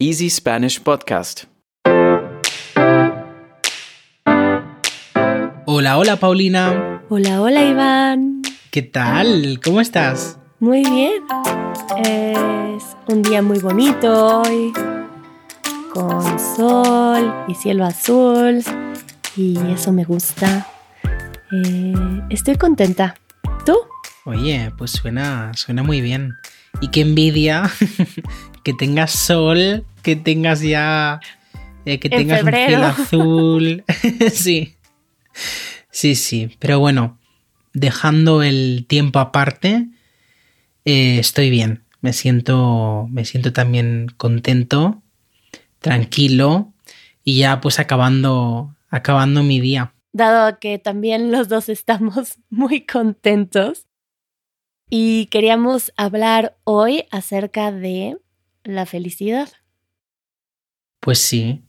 Easy 0.00 0.30
Spanish 0.30 0.80
Podcast. 0.80 1.46
Hola, 5.66 5.98
hola 5.98 6.14
Paulina. 6.20 7.02
Hola, 7.08 7.42
hola 7.42 7.64
Iván. 7.64 8.42
¿Qué 8.70 8.82
tal? 8.82 9.58
¿Cómo 9.60 9.80
estás? 9.80 10.38
Muy 10.60 10.88
bien. 10.88 11.24
Es 12.04 12.84
un 13.08 13.22
día 13.22 13.42
muy 13.42 13.58
bonito 13.58 14.42
hoy, 14.42 14.72
con 15.92 16.38
sol 16.38 17.34
y 17.48 17.56
cielo 17.56 17.84
azul, 17.84 18.62
y 19.36 19.58
eso 19.72 19.90
me 19.90 20.04
gusta. 20.04 20.64
Eh, 21.50 21.92
estoy 22.30 22.54
contenta. 22.54 23.16
¿Tú? 23.66 23.76
Oye, 24.26 24.70
pues 24.78 24.92
suena, 24.92 25.50
suena 25.54 25.82
muy 25.82 26.00
bien. 26.00 26.34
Y 26.80 26.88
qué 26.92 27.00
envidia 27.00 27.68
que 28.62 28.74
tengas 28.74 29.10
sol, 29.10 29.84
que 30.02 30.16
tengas 30.16 30.60
ya. 30.60 31.20
eh, 31.84 31.98
que 31.98 32.08
En 32.08 32.26
tengas 32.28 32.42
un 32.42 32.52
cielo 32.52 32.86
azul. 32.86 33.84
sí. 34.32 34.74
Sí, 35.90 36.14
sí. 36.14 36.56
Pero 36.58 36.80
bueno, 36.80 37.18
dejando 37.72 38.42
el 38.42 38.84
tiempo 38.88 39.18
aparte, 39.18 39.88
eh, 40.84 41.18
estoy 41.18 41.50
bien. 41.50 41.84
Me 42.00 42.12
siento. 42.12 43.06
Me 43.10 43.24
siento 43.24 43.52
también 43.52 44.06
contento, 44.16 45.02
tranquilo. 45.80 46.72
Y 47.24 47.38
ya 47.38 47.60
pues 47.60 47.78
acabando. 47.78 48.74
Acabando 48.90 49.42
mi 49.42 49.60
día. 49.60 49.92
Dado 50.12 50.58
que 50.58 50.78
también 50.78 51.30
los 51.30 51.48
dos 51.48 51.68
estamos 51.68 52.38
muy 52.50 52.86
contentos 52.86 53.86
y 54.88 55.26
queríamos 55.26 55.92
hablar 55.98 56.56
hoy 56.64 57.04
acerca 57.10 57.70
de 57.70 58.16
la 58.64 58.86
felicidad. 58.86 59.50
Pues 61.00 61.18
sí. 61.18 61.62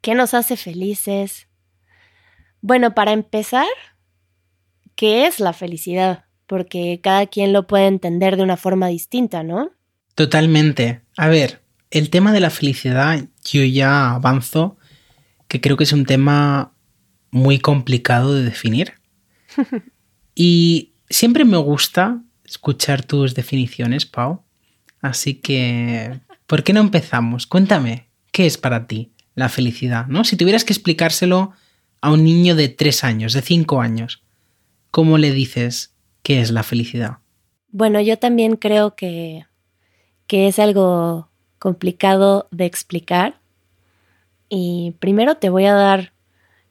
¿Qué 0.00 0.14
nos 0.14 0.34
hace 0.34 0.56
felices? 0.56 1.48
Bueno, 2.60 2.94
para 2.94 3.12
empezar, 3.12 3.66
¿qué 4.94 5.26
es 5.26 5.40
la 5.40 5.52
felicidad? 5.52 6.24
Porque 6.46 7.00
cada 7.02 7.26
quien 7.26 7.52
lo 7.52 7.66
puede 7.66 7.86
entender 7.86 8.36
de 8.36 8.42
una 8.42 8.56
forma 8.56 8.88
distinta, 8.88 9.42
¿no? 9.42 9.70
Totalmente. 10.14 11.02
A 11.16 11.28
ver, 11.28 11.62
el 11.90 12.10
tema 12.10 12.32
de 12.32 12.40
la 12.40 12.50
felicidad, 12.50 13.24
yo 13.44 13.62
ya 13.64 14.14
avanzo, 14.14 14.76
que 15.46 15.60
creo 15.60 15.76
que 15.76 15.84
es 15.84 15.92
un 15.92 16.04
tema 16.04 16.72
muy 17.30 17.58
complicado 17.58 18.34
de 18.34 18.44
definir. 18.44 18.94
y 20.34 20.92
siempre 21.08 21.44
me 21.44 21.58
gusta 21.58 22.22
escuchar 22.44 23.04
tus 23.04 23.34
definiciones, 23.34 24.06
Pau. 24.06 24.42
Así 25.00 25.34
que, 25.34 26.20
¿por 26.48 26.64
qué 26.64 26.72
no 26.72 26.80
empezamos? 26.80 27.46
Cuéntame, 27.46 28.08
¿qué 28.32 28.46
es 28.46 28.58
para 28.58 28.88
ti 28.88 29.12
la 29.36 29.48
felicidad? 29.48 30.06
¿No? 30.08 30.24
Si 30.24 30.36
tuvieras 30.36 30.64
que 30.64 30.72
explicárselo 30.72 31.52
a 32.00 32.10
un 32.10 32.24
niño 32.24 32.56
de 32.56 32.68
tres 32.68 33.04
años, 33.04 33.34
de 33.34 33.42
cinco 33.42 33.80
años, 33.80 34.24
¿cómo 34.90 35.18
le 35.18 35.30
dices 35.30 35.94
qué 36.24 36.40
es 36.40 36.50
la 36.50 36.64
felicidad? 36.64 37.18
Bueno, 37.70 38.00
yo 38.00 38.18
también 38.18 38.56
creo 38.56 38.96
que, 38.96 39.46
que 40.26 40.48
es 40.48 40.58
algo 40.58 41.28
complicado 41.58 42.48
de 42.50 42.64
explicar. 42.64 43.38
Y 44.48 44.94
primero 45.00 45.36
te 45.36 45.50
voy 45.50 45.66
a 45.66 45.74
dar 45.74 46.12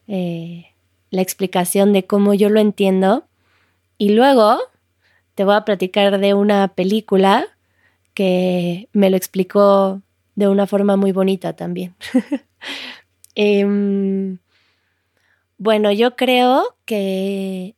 eh, 0.08 0.66
la 1.10 1.22
explicación 1.22 1.92
de 1.92 2.04
cómo 2.04 2.34
yo 2.34 2.48
lo 2.48 2.58
entiendo. 2.58 3.24
Y 3.96 4.10
luego 4.10 4.58
te 5.36 5.44
voy 5.44 5.54
a 5.54 5.64
platicar 5.64 6.18
de 6.18 6.34
una 6.34 6.66
película 6.66 7.46
que 8.18 8.88
me 8.92 9.10
lo 9.10 9.16
explicó 9.16 10.02
de 10.34 10.48
una 10.48 10.66
forma 10.66 10.96
muy 10.96 11.12
bonita 11.12 11.52
también. 11.52 11.94
Em, 13.36 14.38
bueno, 15.58 15.92
yo 15.92 16.16
creo 16.16 16.76
que 16.84 17.76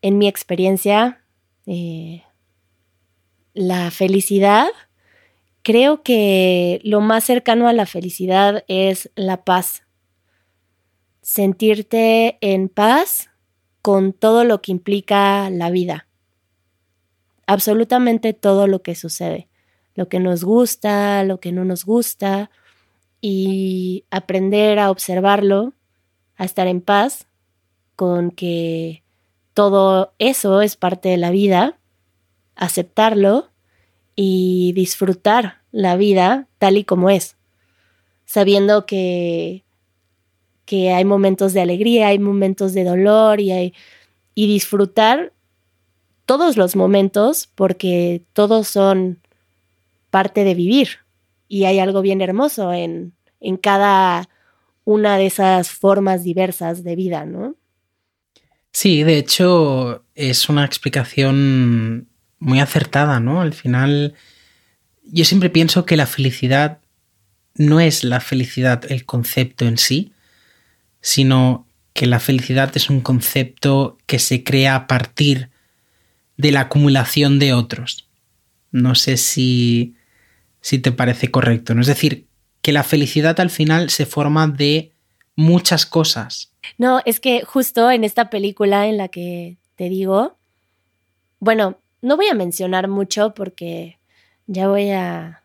en 0.00 0.16
mi 0.16 0.26
experiencia, 0.26 1.22
eh, 1.66 2.22
la 3.52 3.90
felicidad, 3.90 4.68
creo 5.60 6.02
que 6.02 6.80
lo 6.82 7.02
más 7.02 7.24
cercano 7.24 7.68
a 7.68 7.74
la 7.74 7.84
felicidad 7.84 8.64
es 8.68 9.10
la 9.16 9.44
paz. 9.44 9.82
Sentirte 11.20 12.38
en 12.40 12.70
paz 12.70 13.28
con 13.82 14.14
todo 14.14 14.44
lo 14.44 14.62
que 14.62 14.72
implica 14.72 15.50
la 15.50 15.68
vida. 15.68 16.08
Absolutamente 17.46 18.32
todo 18.32 18.66
lo 18.66 18.80
que 18.80 18.94
sucede. 18.94 19.47
Lo 19.98 20.08
que 20.08 20.20
nos 20.20 20.44
gusta, 20.44 21.24
lo 21.24 21.40
que 21.40 21.50
no 21.50 21.64
nos 21.64 21.84
gusta. 21.84 22.52
Y 23.20 24.04
aprender 24.12 24.78
a 24.78 24.92
observarlo, 24.92 25.72
a 26.36 26.44
estar 26.44 26.68
en 26.68 26.80
paz 26.80 27.26
con 27.96 28.30
que 28.30 29.02
todo 29.54 30.12
eso 30.20 30.62
es 30.62 30.76
parte 30.76 31.08
de 31.08 31.16
la 31.16 31.32
vida, 31.32 31.80
aceptarlo 32.54 33.50
y 34.14 34.72
disfrutar 34.72 35.62
la 35.72 35.96
vida 35.96 36.46
tal 36.58 36.76
y 36.76 36.84
como 36.84 37.10
es, 37.10 37.36
sabiendo 38.24 38.86
que, 38.86 39.64
que 40.64 40.92
hay 40.92 41.04
momentos 41.04 41.54
de 41.54 41.60
alegría, 41.60 42.06
hay 42.06 42.20
momentos 42.20 42.72
de 42.72 42.84
dolor 42.84 43.40
y, 43.40 43.50
hay, 43.50 43.74
y 44.36 44.46
disfrutar 44.46 45.32
todos 46.24 46.56
los 46.56 46.76
momentos 46.76 47.48
porque 47.56 48.22
todos 48.32 48.68
son 48.68 49.18
parte 50.10 50.44
de 50.44 50.54
vivir 50.54 50.98
y 51.48 51.64
hay 51.64 51.78
algo 51.78 52.02
bien 52.02 52.20
hermoso 52.20 52.72
en, 52.72 53.12
en 53.40 53.56
cada 53.56 54.28
una 54.84 55.18
de 55.18 55.26
esas 55.26 55.70
formas 55.70 56.24
diversas 56.24 56.82
de 56.84 56.96
vida, 56.96 57.24
¿no? 57.24 57.56
Sí, 58.72 59.02
de 59.02 59.18
hecho 59.18 60.04
es 60.14 60.48
una 60.48 60.64
explicación 60.64 62.08
muy 62.38 62.60
acertada, 62.60 63.20
¿no? 63.20 63.40
Al 63.40 63.52
final, 63.52 64.14
yo 65.04 65.24
siempre 65.24 65.50
pienso 65.50 65.84
que 65.84 65.96
la 65.96 66.06
felicidad 66.06 66.78
no 67.54 67.80
es 67.80 68.04
la 68.04 68.20
felicidad 68.20 68.84
el 68.90 69.04
concepto 69.04 69.66
en 69.66 69.78
sí, 69.78 70.12
sino 71.00 71.66
que 71.92 72.06
la 72.06 72.20
felicidad 72.20 72.70
es 72.76 72.90
un 72.90 73.00
concepto 73.00 73.98
que 74.06 74.18
se 74.18 74.44
crea 74.44 74.76
a 74.76 74.86
partir 74.86 75.50
de 76.36 76.52
la 76.52 76.60
acumulación 76.62 77.38
de 77.38 77.52
otros. 77.52 78.08
No 78.70 78.94
sé 78.94 79.16
si, 79.16 79.96
si 80.60 80.78
te 80.78 80.92
parece 80.92 81.30
correcto, 81.30 81.74
¿no? 81.74 81.80
Es 81.80 81.86
decir, 81.86 82.26
que 82.62 82.72
la 82.72 82.82
felicidad 82.82 83.38
al 83.40 83.50
final 83.50 83.90
se 83.90 84.06
forma 84.06 84.46
de 84.48 84.92
muchas 85.36 85.86
cosas. 85.86 86.52
No, 86.76 87.00
es 87.04 87.20
que 87.20 87.42
justo 87.44 87.90
en 87.90 88.04
esta 88.04 88.30
película 88.30 88.86
en 88.88 88.98
la 88.98 89.08
que 89.08 89.56
te 89.76 89.88
digo, 89.88 90.36
bueno, 91.38 91.78
no 92.02 92.16
voy 92.16 92.26
a 92.26 92.34
mencionar 92.34 92.88
mucho 92.88 93.34
porque 93.34 93.98
ya 94.46 94.68
voy 94.68 94.90
a 94.90 95.42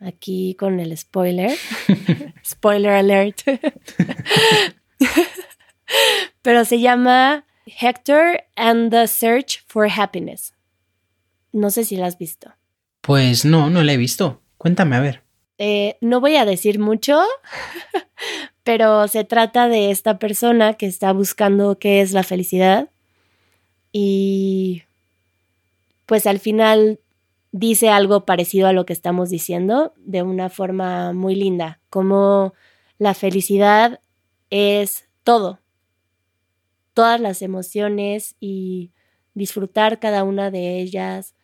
aquí 0.00 0.56
con 0.58 0.80
el 0.80 0.96
spoiler. 0.96 1.56
spoiler 2.44 2.92
alert. 2.92 3.42
Pero 6.42 6.64
se 6.64 6.80
llama 6.80 7.44
Hector 7.66 8.42
and 8.56 8.90
the 8.90 9.06
Search 9.06 9.64
for 9.66 9.88
Happiness. 9.88 10.54
No 11.52 11.70
sé 11.70 11.84
si 11.84 11.96
la 11.96 12.06
has 12.06 12.18
visto. 12.18 12.52
Pues 13.02 13.44
no, 13.44 13.68
no 13.68 13.82
la 13.82 13.92
he 13.92 13.96
visto. 13.98 14.40
Cuéntame, 14.56 14.96
a 14.96 15.00
ver. 15.00 15.22
Eh, 15.58 15.96
no 16.00 16.20
voy 16.20 16.36
a 16.36 16.44
decir 16.44 16.78
mucho, 16.78 17.20
pero 18.64 19.06
se 19.06 19.24
trata 19.24 19.68
de 19.68 19.90
esta 19.90 20.18
persona 20.18 20.74
que 20.74 20.86
está 20.86 21.12
buscando 21.12 21.78
qué 21.78 22.00
es 22.00 22.12
la 22.12 22.22
felicidad 22.22 22.88
y 23.92 24.84
pues 26.06 26.26
al 26.26 26.40
final 26.40 26.98
dice 27.52 27.90
algo 27.90 28.24
parecido 28.24 28.66
a 28.66 28.72
lo 28.72 28.86
que 28.86 28.94
estamos 28.94 29.28
diciendo 29.28 29.92
de 29.98 30.22
una 30.22 30.48
forma 30.48 31.12
muy 31.12 31.34
linda, 31.34 31.80
como 31.90 32.54
la 32.98 33.14
felicidad 33.14 34.00
es 34.50 35.08
todo, 35.22 35.60
todas 36.94 37.20
las 37.20 37.42
emociones 37.42 38.36
y 38.40 38.90
disfrutar 39.34 39.98
cada 40.00 40.24
una 40.24 40.50
de 40.50 40.80
ellas. 40.80 41.34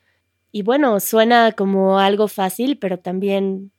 Y 0.51 0.63
bueno, 0.63 0.99
suena 1.01 1.53
como 1.53 1.99
algo 1.99 2.29
fácil, 2.29 2.79
pero 2.79 2.99
también 2.99 3.71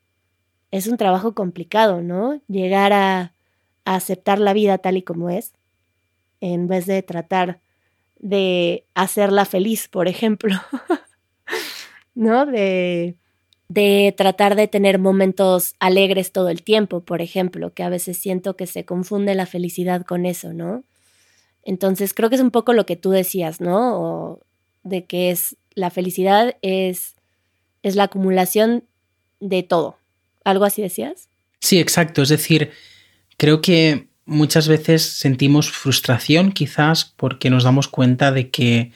es 0.72 0.88
un 0.88 0.98
trabajo 0.98 1.34
complicado, 1.34 2.02
¿no? 2.02 2.42
Llegar 2.48 2.94
a, 2.94 3.34
aceptar 3.86 4.38
la 4.38 4.54
vida 4.54 4.78
tal 4.78 4.98
y 4.98 5.02
como 5.02 5.32
es, 5.32 5.54
en 6.42 6.68
vez 6.68 6.86
de 6.86 7.02
tratar 7.02 7.60
de 8.20 8.86
hacerla 8.94 9.46
feliz, 9.46 9.88
por 9.88 10.08
ejemplo, 10.08 10.56
¿no? 12.14 12.46
De, 12.46 13.16
de 13.68 14.14
tratar 14.16 14.56
de 14.56 14.68
tener 14.68 15.00
momentos 15.00 15.74
alegres 15.80 16.32
todo 16.32 16.50
el 16.50 16.62
tiempo, 16.62 17.02
por 17.02 17.22
ejemplo, 17.22 17.74
que 17.74 17.82
a 17.82 17.90
veces 17.90 18.18
siento 18.18 18.56
que 18.56 18.68
se 18.68 18.86
confunde 18.86 19.34
la 19.34 19.48
felicidad 19.48 20.06
con 20.06 20.28
eso, 20.28 20.54
¿no? 20.54 20.84
Entonces 21.64 22.14
creo 22.14 22.30
que 22.30 22.36
es 22.36 22.42
un 22.42 22.52
poco 22.52 22.74
lo 22.74 22.86
que 22.86 22.96
tú 22.96 23.10
decías, 23.10 23.60
¿no? 23.60 24.00
O 24.00 24.40
de 24.84 25.06
que 25.06 25.32
es 25.32 25.56
la 25.80 25.90
felicidad 25.90 26.58
es, 26.62 27.16
es 27.82 27.96
la 27.96 28.04
acumulación 28.04 28.84
de 29.40 29.64
todo, 29.64 29.98
¿Algo 30.44 30.66
así 30.66 30.82
decías? 30.82 31.30
Sí, 31.60 31.80
exacto. 31.80 32.22
Es 32.22 32.30
decir, 32.30 32.72
creo 33.38 33.62
que 33.62 34.08
muchas 34.26 34.68
veces 34.68 35.04
sentimos 35.04 35.70
frustración 35.70 36.52
quizás 36.52 37.06
porque 37.06 37.50
nos 37.50 37.64
damos 37.64 37.88
cuenta 37.88 38.32
de 38.32 38.50
que 38.50 38.92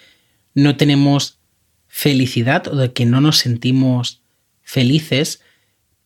no 0.56 0.78
tenemos 0.78 1.40
felicidad 1.88 2.68
o 2.68 2.76
de 2.76 2.94
que 2.94 3.06
no 3.06 3.22
nos 3.22 3.38
sentimos 3.38 4.22
felices, 4.62 5.42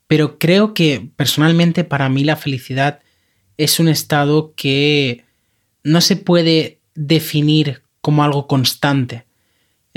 pero 0.08 0.38
creo 0.40 0.74
que 0.74 1.10
personalmente 1.16 1.84
para 1.84 2.10
mí 2.10 2.24
la 2.24 2.36
felicidad 2.36 3.00
es 3.58 3.80
un 3.80 3.88
estado 3.88 4.54
que 4.56 5.24
no 5.84 6.02
se 6.02 6.16
puede 6.16 6.80
definir 6.96 7.84
como 8.02 8.24
algo 8.24 8.48
constante. 8.48 9.27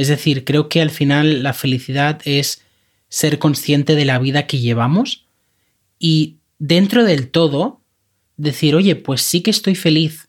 Es 0.00 0.08
decir, 0.08 0.46
creo 0.46 0.70
que 0.70 0.80
al 0.80 0.88
final 0.88 1.42
la 1.42 1.52
felicidad 1.52 2.22
es 2.24 2.62
ser 3.10 3.38
consciente 3.38 3.94
de 3.96 4.06
la 4.06 4.18
vida 4.18 4.46
que 4.46 4.58
llevamos 4.58 5.26
y 5.98 6.36
dentro 6.58 7.04
del 7.04 7.28
todo 7.28 7.82
decir, 8.38 8.74
oye, 8.74 8.96
pues 8.96 9.20
sí 9.20 9.42
que 9.42 9.50
estoy 9.50 9.74
feliz 9.74 10.28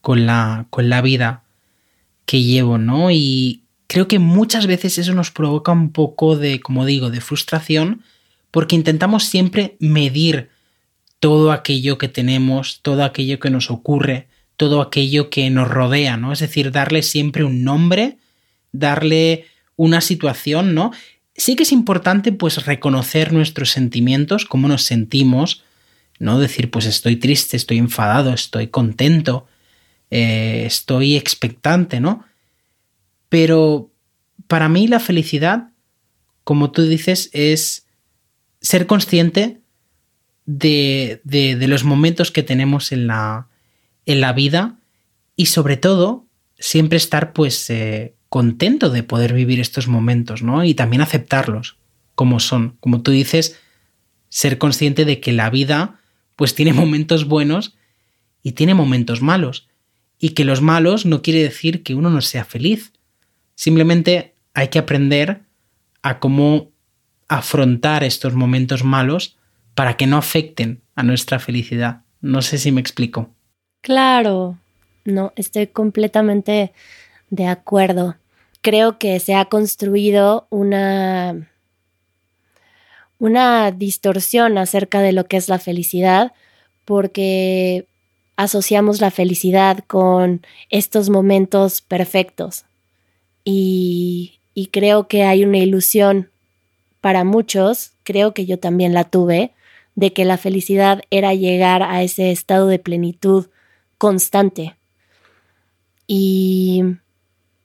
con 0.00 0.24
la, 0.24 0.68
con 0.70 0.88
la 0.88 1.02
vida 1.02 1.44
que 2.24 2.42
llevo, 2.42 2.78
¿no? 2.78 3.10
Y 3.10 3.64
creo 3.88 4.08
que 4.08 4.18
muchas 4.18 4.66
veces 4.66 4.96
eso 4.96 5.12
nos 5.12 5.30
provoca 5.30 5.70
un 5.70 5.92
poco 5.92 6.38
de, 6.38 6.60
como 6.60 6.86
digo, 6.86 7.10
de 7.10 7.20
frustración, 7.20 8.02
porque 8.50 8.74
intentamos 8.74 9.24
siempre 9.24 9.76
medir 9.80 10.48
todo 11.18 11.52
aquello 11.52 11.98
que 11.98 12.08
tenemos, 12.08 12.80
todo 12.80 13.04
aquello 13.04 13.38
que 13.38 13.50
nos 13.50 13.70
ocurre, 13.70 14.28
todo 14.56 14.80
aquello 14.80 15.28
que 15.28 15.50
nos 15.50 15.68
rodea, 15.68 16.16
¿no? 16.16 16.32
Es 16.32 16.38
decir, 16.38 16.72
darle 16.72 17.02
siempre 17.02 17.44
un 17.44 17.64
nombre, 17.64 18.16
darle 18.72 19.46
una 19.76 20.00
situación, 20.00 20.74
¿no? 20.74 20.92
Sí 21.34 21.56
que 21.56 21.62
es 21.62 21.72
importante 21.72 22.32
pues 22.32 22.66
reconocer 22.66 23.32
nuestros 23.32 23.70
sentimientos, 23.70 24.44
cómo 24.44 24.68
nos 24.68 24.82
sentimos, 24.82 25.64
¿no? 26.18 26.38
Decir, 26.38 26.70
pues 26.70 26.86
estoy 26.86 27.16
triste, 27.16 27.56
estoy 27.56 27.78
enfadado, 27.78 28.32
estoy 28.32 28.68
contento, 28.68 29.46
eh, 30.10 30.64
estoy 30.66 31.16
expectante, 31.16 32.00
¿no? 32.00 32.24
Pero 33.28 33.90
para 34.46 34.68
mí 34.68 34.86
la 34.86 35.00
felicidad, 35.00 35.70
como 36.44 36.72
tú 36.72 36.82
dices, 36.82 37.30
es 37.32 37.86
ser 38.60 38.86
consciente 38.86 39.60
de, 40.44 41.20
de, 41.24 41.68
los 41.68 41.84
momentos 41.84 42.32
que 42.32 42.42
tenemos 42.42 42.92
en 42.92 43.06
la, 43.06 43.46
en 44.04 44.20
la, 44.20 44.32
vida 44.32 44.76
y 45.36 45.46
sobre 45.46 45.76
todo 45.76 46.26
siempre 46.58 46.96
estar 46.96 47.32
pues 47.32 47.70
eh, 47.70 48.14
contento 48.30 48.88
de 48.90 49.02
poder 49.02 49.34
vivir 49.34 49.60
estos 49.60 49.88
momentos, 49.88 50.42
¿no? 50.42 50.64
Y 50.64 50.74
también 50.74 51.02
aceptarlos 51.02 51.76
como 52.14 52.40
son. 52.40 52.76
Como 52.80 53.02
tú 53.02 53.10
dices, 53.10 53.60
ser 54.28 54.56
consciente 54.56 55.04
de 55.04 55.20
que 55.20 55.32
la 55.32 55.50
vida 55.50 56.00
pues 56.36 56.54
tiene 56.54 56.72
momentos 56.82 57.26
buenos 57.26 57.76
y 58.42 58.52
tiene 58.52 58.72
momentos 58.72 59.20
malos. 59.20 59.68
Y 60.18 60.30
que 60.30 60.44
los 60.44 60.62
malos 60.62 61.04
no 61.04 61.22
quiere 61.22 61.42
decir 61.42 61.82
que 61.82 61.94
uno 61.94 62.08
no 62.08 62.22
sea 62.22 62.44
feliz. 62.44 62.92
Simplemente 63.56 64.34
hay 64.54 64.68
que 64.68 64.78
aprender 64.78 65.42
a 66.02 66.18
cómo 66.18 66.70
afrontar 67.28 68.04
estos 68.04 68.34
momentos 68.34 68.84
malos 68.84 69.36
para 69.74 69.96
que 69.96 70.06
no 70.06 70.16
afecten 70.16 70.82
a 70.94 71.02
nuestra 71.02 71.38
felicidad. 71.38 72.02
No 72.20 72.42
sé 72.42 72.58
si 72.58 72.70
me 72.70 72.80
explico. 72.80 73.34
Claro, 73.80 74.58
no, 75.04 75.32
estoy 75.36 75.68
completamente 75.68 76.72
de 77.30 77.46
acuerdo. 77.46 78.16
Creo 78.60 78.98
que 78.98 79.18
se 79.20 79.34
ha 79.34 79.46
construido 79.46 80.46
una 80.50 81.50
una 83.20 83.70
distorsión 83.70 84.58
acerca 84.58 85.02
de 85.02 85.12
lo 85.12 85.26
que 85.26 85.36
es 85.36 85.48
la 85.48 85.58
felicidad, 85.58 86.32
porque 86.86 87.86
asociamos 88.34 89.00
la 89.00 89.10
felicidad 89.10 89.84
con 89.86 90.44
estos 90.70 91.10
momentos 91.10 91.82
perfectos. 91.82 92.64
Y, 93.44 94.38
creo 94.72 95.08
que 95.08 95.24
hay 95.24 95.44
una 95.44 95.58
ilusión 95.58 96.30
para 97.00 97.24
muchos, 97.24 97.92
creo 98.02 98.34
que 98.34 98.44
yo 98.46 98.58
también 98.58 98.92
la 98.92 99.04
tuve, 99.04 99.52
de 99.94 100.12
que 100.12 100.24
la 100.24 100.36
felicidad 100.36 101.02
era 101.10 101.34
llegar 101.34 101.82
a 101.82 102.02
ese 102.02 102.30
estado 102.30 102.66
de 102.66 102.78
plenitud 102.78 103.48
constante. 103.98 104.76
Y 106.06 106.84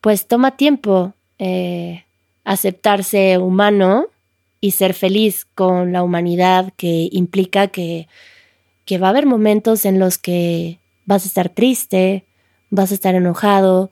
pues 0.05 0.27
toma 0.27 0.55
tiempo 0.55 1.15
eh, 1.39 2.05
aceptarse 2.43 3.39
humano 3.39 4.05
y 4.61 4.69
ser 4.69 4.93
feliz 4.93 5.47
con 5.55 5.93
la 5.93 6.03
humanidad 6.03 6.71
que 6.77 7.09
implica 7.11 7.69
que, 7.69 8.07
que 8.85 8.99
va 8.99 9.07
a 9.07 9.09
haber 9.09 9.25
momentos 9.25 9.83
en 9.83 9.97
los 9.97 10.19
que 10.19 10.77
vas 11.07 11.23
a 11.23 11.27
estar 11.27 11.49
triste, 11.49 12.23
vas 12.69 12.91
a 12.91 12.93
estar 12.93 13.15
enojado 13.15 13.89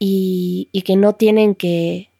y, 0.00 0.68
y 0.72 0.82
que 0.82 0.96
no 0.96 1.12
tienen 1.12 1.54
que, 1.54 2.10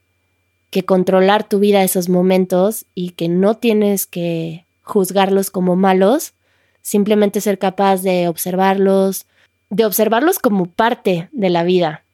que 0.70 0.84
controlar 0.84 1.48
tu 1.48 1.58
vida 1.58 1.82
esos 1.82 2.08
momentos 2.08 2.86
y 2.94 3.10
que 3.10 3.28
no 3.28 3.56
tienes 3.56 4.06
que 4.06 4.66
juzgarlos 4.84 5.50
como 5.50 5.74
malos, 5.74 6.34
simplemente 6.80 7.40
ser 7.40 7.58
capaz 7.58 8.02
de 8.02 8.28
observarlos, 8.28 9.26
de 9.68 9.84
observarlos 9.84 10.38
como 10.38 10.66
parte 10.66 11.28
de 11.32 11.50
la 11.50 11.64
vida. 11.64 12.04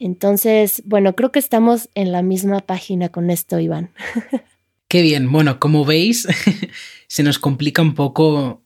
Entonces, 0.00 0.82
bueno, 0.86 1.14
creo 1.14 1.30
que 1.30 1.38
estamos 1.38 1.90
en 1.94 2.10
la 2.10 2.22
misma 2.22 2.60
página 2.60 3.10
con 3.10 3.30
esto, 3.30 3.60
Iván. 3.60 3.90
Qué 4.88 5.02
bien. 5.02 5.30
Bueno, 5.30 5.60
como 5.60 5.84
veis, 5.84 6.26
se 7.06 7.22
nos 7.22 7.38
complica 7.38 7.82
un 7.82 7.94
poco 7.94 8.62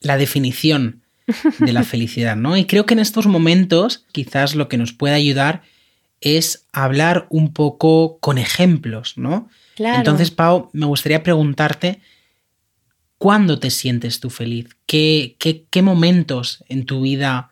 la 0.00 0.18
definición 0.18 1.02
de 1.60 1.72
la 1.72 1.84
felicidad, 1.84 2.36
¿no? 2.36 2.56
Y 2.56 2.66
creo 2.66 2.84
que 2.84 2.94
en 2.94 3.00
estos 3.00 3.26
momentos 3.26 4.04
quizás 4.12 4.56
lo 4.56 4.68
que 4.68 4.76
nos 4.76 4.92
puede 4.92 5.14
ayudar 5.14 5.62
es 6.20 6.66
hablar 6.72 7.28
un 7.30 7.52
poco 7.52 8.18
con 8.18 8.36
ejemplos, 8.36 9.16
¿no? 9.16 9.48
Claro. 9.76 9.98
Entonces, 9.98 10.32
Pau, 10.32 10.70
me 10.72 10.86
gustaría 10.86 11.22
preguntarte, 11.22 12.00
¿cuándo 13.16 13.60
te 13.60 13.70
sientes 13.70 14.18
tú 14.18 14.28
feliz? 14.28 14.76
¿Qué, 14.86 15.36
qué, 15.38 15.82
momentos 15.82 16.64
en 16.68 16.84
tu 16.84 17.02
vida 17.02 17.51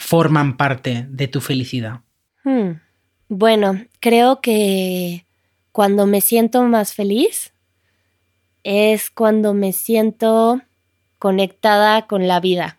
forman 0.00 0.56
parte 0.56 1.06
de 1.08 1.28
tu 1.28 1.40
felicidad? 1.40 2.00
Hmm. 2.42 2.80
Bueno, 3.28 3.84
creo 4.00 4.40
que 4.40 5.26
cuando 5.72 6.06
me 6.06 6.20
siento 6.22 6.62
más 6.62 6.94
feliz 6.94 7.52
es 8.64 9.10
cuando 9.10 9.52
me 9.54 9.72
siento 9.72 10.62
conectada 11.18 12.06
con 12.06 12.26
la 12.26 12.40
vida. 12.40 12.78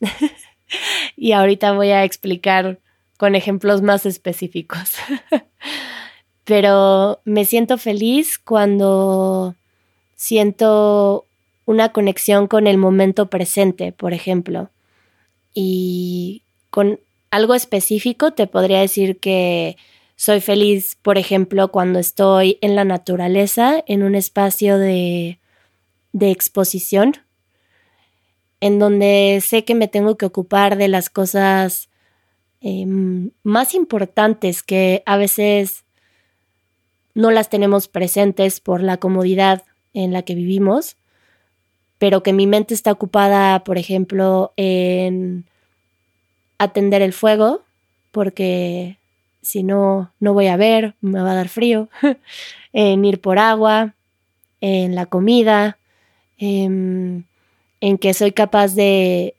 y 1.16 1.32
ahorita 1.32 1.72
voy 1.72 1.88
a 1.88 2.04
explicar 2.04 2.78
con 3.16 3.34
ejemplos 3.34 3.80
más 3.80 4.04
específicos. 4.04 4.92
Pero 6.44 7.20
me 7.24 7.46
siento 7.46 7.78
feliz 7.78 8.38
cuando 8.38 9.56
siento 10.14 11.24
una 11.64 11.92
conexión 11.92 12.46
con 12.46 12.66
el 12.66 12.76
momento 12.76 13.30
presente, 13.30 13.92
por 13.92 14.12
ejemplo. 14.12 14.70
Y 15.54 16.42
con 16.70 17.00
algo 17.30 17.54
específico 17.54 18.32
te 18.32 18.46
podría 18.46 18.80
decir 18.80 19.18
que 19.18 19.76
soy 20.16 20.40
feliz, 20.40 20.96
por 21.00 21.16
ejemplo, 21.16 21.70
cuando 21.70 21.98
estoy 21.98 22.58
en 22.60 22.74
la 22.74 22.84
naturaleza, 22.84 23.84
en 23.86 24.02
un 24.02 24.14
espacio 24.14 24.76
de, 24.78 25.38
de 26.12 26.30
exposición, 26.30 27.16
en 28.60 28.78
donde 28.78 29.40
sé 29.44 29.64
que 29.64 29.74
me 29.74 29.86
tengo 29.86 30.16
que 30.16 30.26
ocupar 30.26 30.76
de 30.76 30.88
las 30.88 31.10
cosas 31.10 31.88
em, 32.60 33.30
más 33.44 33.74
importantes 33.74 34.64
que 34.64 35.02
a 35.06 35.16
veces 35.16 35.84
no 37.14 37.30
las 37.30 37.48
tenemos 37.48 37.86
presentes 37.86 38.60
por 38.60 38.82
la 38.82 38.96
comodidad 38.96 39.64
en 39.94 40.12
la 40.12 40.22
que 40.22 40.34
vivimos, 40.34 40.96
pero 41.98 42.22
que 42.22 42.32
mi 42.32 42.46
mente 42.46 42.74
está 42.74 42.92
ocupada, 42.92 43.62
por 43.64 43.78
ejemplo, 43.78 44.52
en 44.56 45.46
atender 46.58 47.02
el 47.02 47.12
fuego, 47.12 47.62
porque 48.10 48.98
si 49.42 49.62
no, 49.62 50.12
no 50.20 50.34
voy 50.34 50.48
a 50.48 50.56
ver, 50.56 50.94
me 51.00 51.20
va 51.20 51.32
a 51.32 51.36
dar 51.36 51.48
frío, 51.48 51.88
en 52.72 53.04
ir 53.04 53.20
por 53.20 53.38
agua, 53.38 53.94
en 54.60 54.94
la 54.94 55.06
comida, 55.06 55.78
en, 56.36 57.26
en 57.80 57.98
que 57.98 58.14
soy 58.14 58.32
capaz 58.32 58.74
de, 58.74 59.34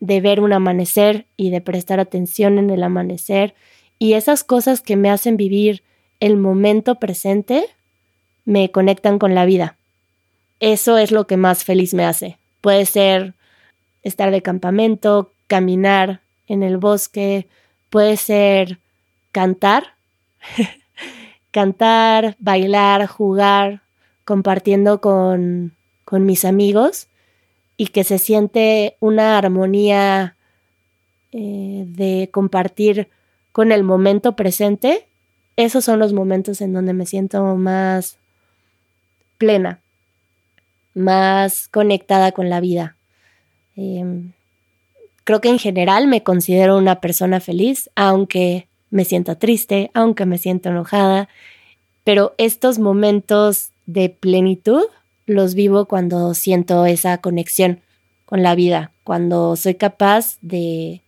de 0.00 0.20
ver 0.20 0.40
un 0.40 0.52
amanecer 0.52 1.26
y 1.36 1.50
de 1.50 1.60
prestar 1.60 2.00
atención 2.00 2.58
en 2.58 2.70
el 2.70 2.82
amanecer 2.82 3.54
y 3.98 4.12
esas 4.12 4.44
cosas 4.44 4.80
que 4.80 4.96
me 4.96 5.10
hacen 5.10 5.36
vivir 5.36 5.82
el 6.20 6.36
momento 6.36 6.96
presente 6.96 7.66
me 8.44 8.70
conectan 8.70 9.18
con 9.18 9.34
la 9.34 9.44
vida. 9.44 9.76
Eso 10.60 10.98
es 10.98 11.10
lo 11.10 11.26
que 11.26 11.36
más 11.36 11.64
feliz 11.64 11.94
me 11.94 12.04
hace. 12.04 12.38
Puede 12.60 12.86
ser 12.86 13.34
estar 14.02 14.30
de 14.30 14.42
campamento, 14.42 15.32
caminar 15.46 16.20
en 16.48 16.62
el 16.62 16.78
bosque, 16.78 17.46
puede 17.90 18.16
ser 18.16 18.78
cantar, 19.32 19.94
cantar, 21.50 22.36
bailar, 22.38 23.06
jugar, 23.06 23.82
compartiendo 24.24 25.00
con, 25.00 25.74
con 26.04 26.26
mis 26.26 26.44
amigos 26.44 27.08
y 27.76 27.86
que 27.86 28.04
se 28.04 28.18
siente 28.18 28.96
una 29.00 29.38
armonía 29.38 30.36
eh, 31.32 31.84
de 31.86 32.28
compartir 32.32 33.08
con 33.52 33.72
el 33.72 33.84
momento 33.84 34.34
presente, 34.34 35.06
esos 35.56 35.84
son 35.84 35.98
los 35.98 36.12
momentos 36.12 36.60
en 36.60 36.72
donde 36.72 36.92
me 36.92 37.06
siento 37.06 37.56
más 37.56 38.18
plena, 39.38 39.80
más 40.94 41.68
conectada 41.68 42.32
con 42.32 42.48
la 42.48 42.60
vida. 42.60 42.96
Em, 43.76 44.32
creo 45.28 45.42
que 45.42 45.50
en 45.50 45.58
general 45.58 46.06
me 46.06 46.22
considero 46.22 46.78
una 46.78 47.02
persona 47.02 47.38
feliz, 47.38 47.90
aunque 47.94 48.66
me 48.88 49.04
sienta 49.04 49.38
triste, 49.38 49.90
aunque 49.92 50.24
me 50.24 50.38
sienta 50.38 50.70
enojada, 50.70 51.28
pero 52.02 52.34
estos 52.38 52.78
momentos 52.78 53.72
de 53.84 54.08
plenitud 54.08 54.84
los 55.26 55.54
vivo 55.54 55.84
cuando 55.84 56.32
siento 56.32 56.86
esa 56.86 57.18
conexión 57.18 57.82
con 58.24 58.42
la 58.42 58.54
vida, 58.54 58.94
cuando 59.04 59.54
soy 59.56 59.74
capaz 59.74 60.38
de, 60.40 61.02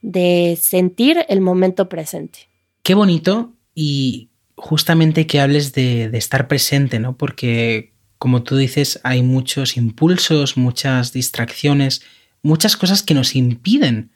de 0.00 0.56
sentir 0.56 1.26
el 1.28 1.40
momento 1.40 1.88
presente. 1.88 2.48
Qué 2.84 2.94
bonito 2.94 3.52
y 3.74 4.28
justamente 4.54 5.26
que 5.26 5.40
hables 5.40 5.72
de, 5.72 6.08
de 6.08 6.18
estar 6.18 6.46
presente, 6.46 7.00
¿no? 7.00 7.16
Porque 7.16 7.94
como 8.18 8.44
tú 8.44 8.56
dices, 8.56 9.00
hay 9.02 9.22
muchos 9.22 9.76
impulsos, 9.76 10.56
muchas 10.56 11.12
distracciones, 11.12 12.02
muchas 12.42 12.76
cosas 12.76 13.02
que 13.02 13.14
nos 13.14 13.34
impiden 13.34 14.10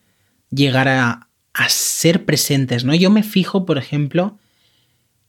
llegar 0.50 0.88
a, 0.88 1.29
a 1.55 1.69
ser 1.69 2.25
presentes, 2.25 2.85
¿no? 2.85 2.95
Yo 2.95 3.11
me 3.11 3.23
fijo, 3.23 3.67
por 3.67 3.79
ejemplo, 3.79 4.38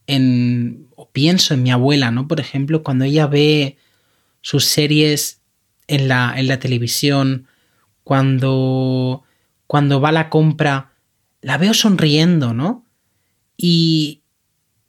en, 0.06 0.88
o 0.96 1.08
pienso 1.10 1.54
en 1.54 1.62
mi 1.62 1.70
abuela, 1.70 2.10
¿no? 2.10 2.28
Por 2.28 2.40
ejemplo, 2.40 2.82
cuando 2.82 3.04
ella 3.04 3.26
ve 3.26 3.78
sus 4.40 4.64
series 4.64 5.40
en 5.86 6.08
la, 6.08 6.34
en 6.36 6.48
la 6.48 6.58
televisión, 6.58 7.46
cuando, 8.04 9.22
cuando 9.66 10.00
va 10.00 10.10
a 10.10 10.12
la 10.12 10.30
compra, 10.30 10.92
la 11.40 11.58
veo 11.58 11.74
sonriendo, 11.74 12.54
¿no? 12.54 12.86
Y, 13.56 14.22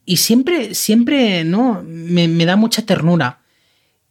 y 0.05 0.17
siempre, 0.17 0.73
siempre, 0.73 1.43
¿no? 1.43 1.83
Me, 1.85 2.27
me 2.27 2.45
da 2.45 2.55
mucha 2.55 2.85
ternura. 2.85 3.41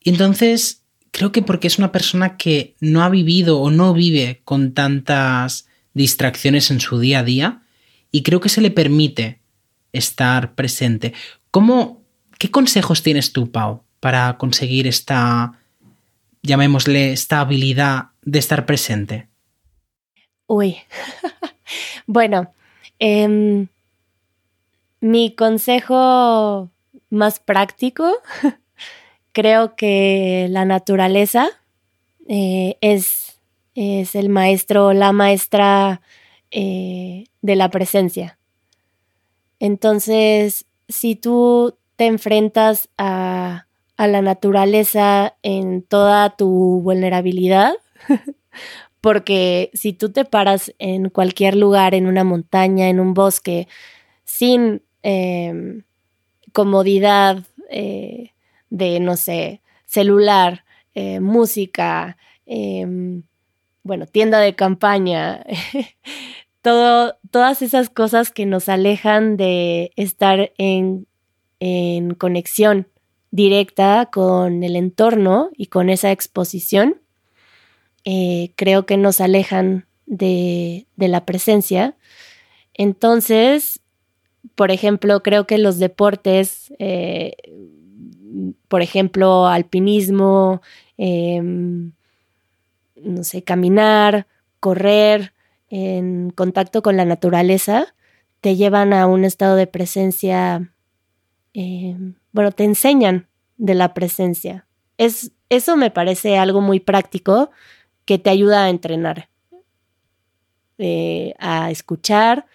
Y 0.00 0.10
entonces, 0.10 0.83
creo 1.14 1.30
que 1.30 1.42
porque 1.42 1.68
es 1.68 1.78
una 1.78 1.92
persona 1.92 2.36
que 2.36 2.74
no 2.80 3.04
ha 3.04 3.08
vivido 3.08 3.60
o 3.60 3.70
no 3.70 3.94
vive 3.94 4.40
con 4.44 4.74
tantas 4.74 5.68
distracciones 5.92 6.72
en 6.72 6.80
su 6.80 6.98
día 6.98 7.20
a 7.20 7.22
día 7.22 7.62
y 8.10 8.24
creo 8.24 8.40
que 8.40 8.48
se 8.48 8.60
le 8.60 8.72
permite 8.72 9.38
estar 9.92 10.56
presente. 10.56 11.14
¿Cómo, 11.52 12.02
¿Qué 12.36 12.50
consejos 12.50 13.04
tienes 13.04 13.32
tú, 13.32 13.52
Pau, 13.52 13.84
para 14.00 14.36
conseguir 14.38 14.88
esta, 14.88 15.60
llamémosle, 16.42 17.12
esta 17.12 17.38
habilidad 17.38 18.06
de 18.22 18.40
estar 18.40 18.66
presente? 18.66 19.28
Uy, 20.48 20.78
bueno, 22.08 22.52
em, 22.98 23.68
mi 25.00 25.32
consejo 25.36 26.72
más 27.08 27.38
práctico, 27.38 28.16
creo 29.34 29.76
que 29.76 30.46
la 30.48 30.64
naturaleza 30.64 31.50
eh, 32.26 32.78
es 32.80 33.34
es 33.74 34.14
el 34.14 34.28
maestro, 34.28 34.92
la 34.92 35.12
maestra 35.12 36.00
eh, 36.50 37.24
de 37.42 37.56
la 37.56 37.70
presencia. 37.70 38.38
Entonces, 39.58 40.66
si 40.88 41.16
tú 41.16 41.76
te 41.96 42.06
enfrentas 42.06 42.88
a, 42.98 43.66
a 43.96 44.06
la 44.06 44.22
naturaleza 44.22 45.36
en 45.42 45.82
toda 45.82 46.36
tu 46.36 46.80
vulnerabilidad, 46.82 47.74
porque 49.00 49.70
si 49.74 49.92
tú 49.92 50.12
te 50.12 50.24
paras 50.24 50.72
en 50.78 51.10
cualquier 51.10 51.56
lugar, 51.56 51.94
en 51.94 52.06
una 52.06 52.24
montaña, 52.24 52.88
en 52.88 53.00
un 53.00 53.14
bosque, 53.14 53.68
sin 54.24 54.82
em, 55.02 55.82
comodidad 56.52 57.44
eh, 57.70 58.33
de, 58.74 58.98
no 58.98 59.16
sé, 59.16 59.62
celular, 59.86 60.64
eh, 60.94 61.20
música, 61.20 62.16
em, 62.44 63.22
bueno, 63.84 64.06
tienda 64.06 64.40
de 64.40 64.56
campaña, 64.56 65.44
todo, 66.62 67.16
todas 67.30 67.62
esas 67.62 67.88
cosas 67.88 68.32
que 68.32 68.46
nos 68.46 68.68
alejan 68.68 69.36
de 69.36 69.92
estar 69.94 70.52
en, 70.58 71.06
en 71.60 72.14
conexión 72.14 72.88
directa 73.30 74.08
con 74.12 74.64
el 74.64 74.74
entorno 74.74 75.50
y 75.56 75.66
con 75.66 75.88
esa 75.88 76.10
exposición, 76.10 77.00
eh, 78.04 78.50
creo 78.56 78.86
que 78.86 78.96
nos 78.96 79.20
alejan 79.20 79.86
de, 80.06 80.88
de 80.96 81.08
la 81.08 81.24
presencia. 81.24 81.96
Entonces, 82.74 83.80
por 84.56 84.72
ejemplo, 84.72 85.22
creo 85.22 85.46
que 85.46 85.58
los 85.58 85.78
deportes, 85.78 86.74
eh, 86.78 87.36
por 88.68 88.82
ejemplo, 88.82 89.46
alpinismo, 89.46 90.62
eh, 90.98 91.40
no 91.42 91.92
sé, 93.22 93.42
caminar, 93.42 94.26
correr, 94.60 95.32
en 95.68 96.30
contacto 96.30 96.82
con 96.82 96.96
la 96.96 97.04
naturaleza, 97.04 97.94
te 98.40 98.56
llevan 98.56 98.92
a 98.92 99.06
un 99.06 99.24
estado 99.24 99.56
de 99.56 99.66
presencia, 99.66 100.72
eh, 101.52 101.96
bueno, 102.32 102.52
te 102.52 102.64
enseñan 102.64 103.28
de 103.56 103.74
la 103.74 103.94
presencia. 103.94 104.66
Es, 104.98 105.32
eso 105.48 105.76
me 105.76 105.90
parece 105.90 106.38
algo 106.38 106.60
muy 106.60 106.78
práctico 106.78 107.50
que 108.04 108.18
te 108.18 108.30
ayuda 108.30 108.64
a 108.64 108.70
entrenar, 108.70 109.30
eh, 110.78 111.34
a 111.38 111.70
escuchar, 111.70 112.46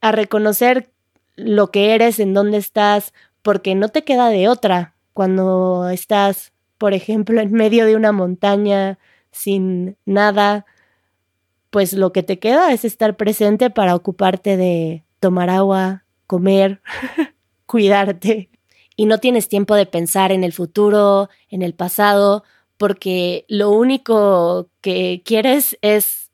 a 0.00 0.12
reconocer 0.12 0.90
lo 1.36 1.70
que 1.70 1.94
eres, 1.94 2.20
en 2.20 2.32
dónde 2.32 2.58
estás, 2.58 3.12
porque 3.44 3.74
no 3.74 3.90
te 3.90 4.04
queda 4.04 4.30
de 4.30 4.48
otra 4.48 4.96
cuando 5.12 5.90
estás, 5.90 6.52
por 6.78 6.94
ejemplo, 6.94 7.40
en 7.42 7.52
medio 7.52 7.86
de 7.86 7.94
una 7.94 8.10
montaña 8.10 8.98
sin 9.30 9.96
nada, 10.06 10.64
pues 11.70 11.92
lo 11.92 12.12
que 12.12 12.22
te 12.22 12.38
queda 12.38 12.72
es 12.72 12.84
estar 12.84 13.16
presente 13.16 13.68
para 13.68 13.94
ocuparte 13.94 14.56
de 14.56 15.04
tomar 15.20 15.50
agua, 15.50 16.04
comer, 16.26 16.80
cuidarte. 17.66 18.50
Y 18.96 19.06
no 19.06 19.18
tienes 19.18 19.48
tiempo 19.48 19.74
de 19.74 19.86
pensar 19.86 20.32
en 20.32 20.42
el 20.42 20.52
futuro, 20.52 21.28
en 21.50 21.62
el 21.62 21.74
pasado, 21.74 22.44
porque 22.78 23.44
lo 23.48 23.70
único 23.70 24.70
que 24.80 25.22
quieres 25.24 25.76
es 25.82 26.30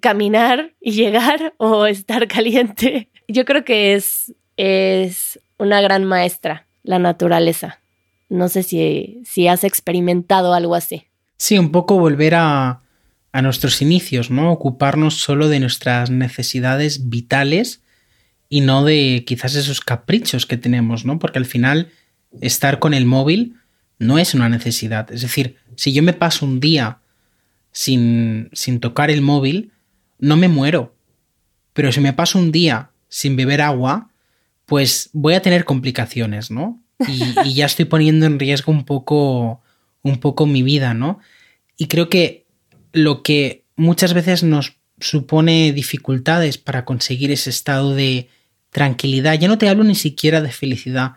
caminar 0.00 0.72
y 0.80 0.92
llegar 0.92 1.52
o 1.58 1.84
estar 1.84 2.28
caliente. 2.28 3.10
Yo 3.28 3.44
creo 3.44 3.64
que 3.64 3.94
es, 3.94 4.34
es 4.56 5.40
una 5.60 5.80
gran 5.80 6.04
maestra, 6.04 6.66
la 6.82 6.98
naturaleza. 6.98 7.80
No 8.28 8.48
sé 8.48 8.62
si, 8.62 9.22
si 9.24 9.46
has 9.46 9.64
experimentado 9.64 10.54
algo 10.54 10.74
así. 10.74 11.04
Sí, 11.36 11.58
un 11.58 11.70
poco 11.70 11.98
volver 11.98 12.34
a, 12.34 12.82
a 13.32 13.42
nuestros 13.42 13.82
inicios, 13.82 14.30
¿no? 14.30 14.52
Ocuparnos 14.52 15.20
solo 15.20 15.48
de 15.48 15.60
nuestras 15.60 16.10
necesidades 16.10 17.08
vitales 17.08 17.82
y 18.48 18.62
no 18.62 18.84
de 18.84 19.24
quizás 19.26 19.54
esos 19.54 19.80
caprichos 19.80 20.46
que 20.46 20.56
tenemos, 20.56 21.04
¿no? 21.04 21.18
Porque 21.18 21.38
al 21.38 21.46
final 21.46 21.90
estar 22.40 22.78
con 22.78 22.94
el 22.94 23.06
móvil 23.06 23.56
no 23.98 24.18
es 24.18 24.34
una 24.34 24.48
necesidad. 24.48 25.12
Es 25.12 25.22
decir, 25.22 25.56
si 25.76 25.92
yo 25.92 26.02
me 26.02 26.12
paso 26.12 26.46
un 26.46 26.60
día 26.60 26.98
sin, 27.70 28.48
sin 28.52 28.80
tocar 28.80 29.10
el 29.10 29.22
móvil, 29.22 29.72
no 30.18 30.36
me 30.36 30.48
muero. 30.48 30.94
Pero 31.72 31.92
si 31.92 32.00
me 32.00 32.12
paso 32.12 32.38
un 32.38 32.50
día 32.50 32.90
sin 33.08 33.36
beber 33.36 33.60
agua, 33.60 34.09
pues 34.70 35.10
voy 35.12 35.34
a 35.34 35.42
tener 35.42 35.64
complicaciones, 35.64 36.52
¿no? 36.52 36.80
Y, 37.44 37.54
ya 37.54 37.66
estoy 37.66 37.86
poniendo 37.86 38.24
en 38.26 38.38
riesgo 38.38 38.70
un 38.70 38.84
poco 38.84 39.62
un 40.04 40.18
poco 40.18 40.46
mi 40.46 40.62
vida, 40.62 40.94
¿no? 40.94 41.18
Y 41.76 41.88
creo 41.88 42.08
que 42.08 42.46
lo 42.92 43.24
que 43.24 43.64
muchas 43.74 44.14
veces 44.14 44.44
nos 44.44 44.76
supone 45.00 45.72
dificultades 45.72 46.56
para 46.56 46.84
conseguir 46.84 47.32
ese 47.32 47.50
estado 47.50 47.96
de 47.96 48.28
tranquilidad, 48.70 49.34
ya 49.40 49.48
no 49.48 49.58
te 49.58 49.68
hablo 49.68 49.82
ni 49.82 49.96
siquiera 49.96 50.40
de 50.40 50.52
felicidad, 50.52 51.14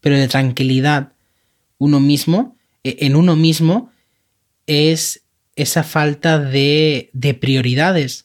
pero 0.00 0.16
de 0.16 0.26
tranquilidad 0.26 1.12
uno 1.76 2.00
mismo, 2.00 2.56
e, 2.84 2.96
en 3.00 3.16
uno 3.16 3.36
mismo, 3.36 3.92
es 4.66 5.24
esa 5.56 5.82
falta 5.82 6.38
de 6.38 7.38
prioridades, 7.38 8.24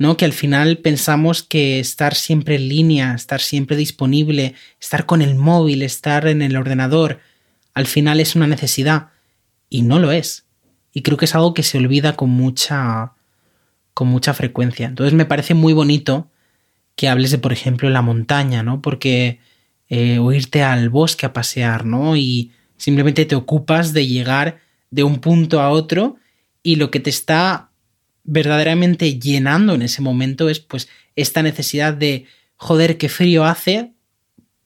¿no? 0.00 0.16
Que 0.16 0.24
al 0.24 0.32
final 0.32 0.78
pensamos 0.78 1.42
que 1.42 1.78
estar 1.78 2.14
siempre 2.14 2.54
en 2.54 2.70
línea, 2.70 3.14
estar 3.14 3.42
siempre 3.42 3.76
disponible, 3.76 4.54
estar 4.80 5.04
con 5.04 5.20
el 5.20 5.34
móvil, 5.34 5.82
estar 5.82 6.26
en 6.26 6.40
el 6.40 6.56
ordenador, 6.56 7.20
al 7.74 7.86
final 7.86 8.18
es 8.18 8.34
una 8.34 8.46
necesidad 8.46 9.08
y 9.68 9.82
no 9.82 9.98
lo 9.98 10.10
es. 10.10 10.46
Y 10.94 11.02
creo 11.02 11.18
que 11.18 11.26
es 11.26 11.34
algo 11.34 11.52
que 11.52 11.62
se 11.62 11.76
olvida 11.76 12.16
con 12.16 12.30
mucha, 12.30 13.12
con 13.92 14.08
mucha 14.08 14.32
frecuencia. 14.32 14.86
Entonces 14.86 15.12
me 15.12 15.26
parece 15.26 15.52
muy 15.52 15.74
bonito 15.74 16.30
que 16.96 17.10
hables 17.10 17.30
de, 17.30 17.36
por 17.36 17.52
ejemplo, 17.52 17.90
la 17.90 18.00
montaña, 18.00 18.62
¿no? 18.62 18.80
Porque, 18.80 19.38
eh, 19.90 20.18
irte 20.32 20.62
al 20.62 20.88
bosque 20.88 21.26
a 21.26 21.34
pasear, 21.34 21.84
¿no? 21.84 22.16
Y 22.16 22.52
simplemente 22.78 23.26
te 23.26 23.34
ocupas 23.34 23.92
de 23.92 24.06
llegar 24.06 24.60
de 24.90 25.02
un 25.02 25.18
punto 25.18 25.60
a 25.60 25.68
otro 25.68 26.16
y 26.62 26.76
lo 26.76 26.90
que 26.90 27.00
te 27.00 27.10
está 27.10 27.69
verdaderamente 28.30 29.18
llenando 29.18 29.74
en 29.74 29.82
ese 29.82 30.02
momento 30.02 30.48
es 30.48 30.60
pues 30.60 30.88
esta 31.16 31.42
necesidad 31.42 31.94
de 31.94 32.26
joder, 32.54 32.96
qué 32.96 33.08
frío 33.08 33.44
hace, 33.44 33.92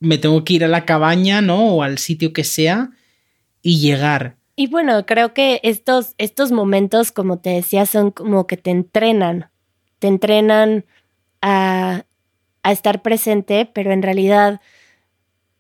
me 0.01 0.19
tengo 0.19 0.45
que 0.45 0.53
ir 0.53 0.65
a 0.65 0.69
la 0.69 0.85
cabaña, 0.85 1.41
¿no? 1.41 1.69
O 1.69 1.83
al 1.83 1.97
sitio 1.97 2.35
que 2.35 2.45
sea 2.45 2.91
y 3.63 3.81
llegar. 3.81 4.37
Y 4.55 4.67
bueno, 4.67 5.07
creo 5.07 5.33
que 5.33 5.61
estos, 5.63 6.15
estos 6.19 6.53
momentos, 6.53 7.11
como 7.11 7.39
te 7.39 7.51
decía, 7.51 7.87
son 7.87 8.11
como 8.11 8.47
que 8.47 8.59
te 8.59 8.71
entrenan, 8.71 9.49
te 9.99 10.09
entrenan 10.09 10.85
a, 11.41 12.05
a 12.63 12.73
estar 12.73 13.01
presente, 13.01 13.65
pero 13.73 13.93
en 13.93 14.03
realidad 14.03 14.61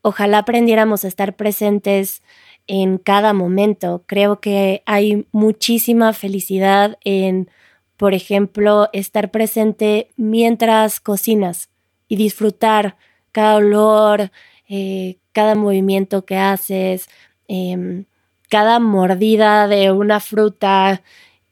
ojalá 0.02 0.38
aprendiéramos 0.38 1.06
a 1.06 1.08
estar 1.08 1.36
presentes 1.36 2.22
en 2.66 2.98
cada 2.98 3.32
momento. 3.32 4.04
Creo 4.06 4.40
que 4.40 4.82
hay 4.84 5.26
muchísima 5.32 6.12
felicidad 6.12 6.98
en, 7.02 7.48
por 7.96 8.14
ejemplo, 8.14 8.88
estar 8.92 9.30
presente 9.30 10.08
mientras 10.16 11.00
cocinas 11.00 11.68
y 12.08 12.16
disfrutar 12.16 12.96
cada 13.32 13.56
olor, 13.56 14.30
eh, 14.68 15.16
cada 15.32 15.54
movimiento 15.54 16.24
que 16.24 16.36
haces, 16.36 17.08
em, 17.48 18.04
cada 18.48 18.78
mordida 18.78 19.68
de 19.68 19.90
una 19.92 20.20
fruta. 20.20 21.02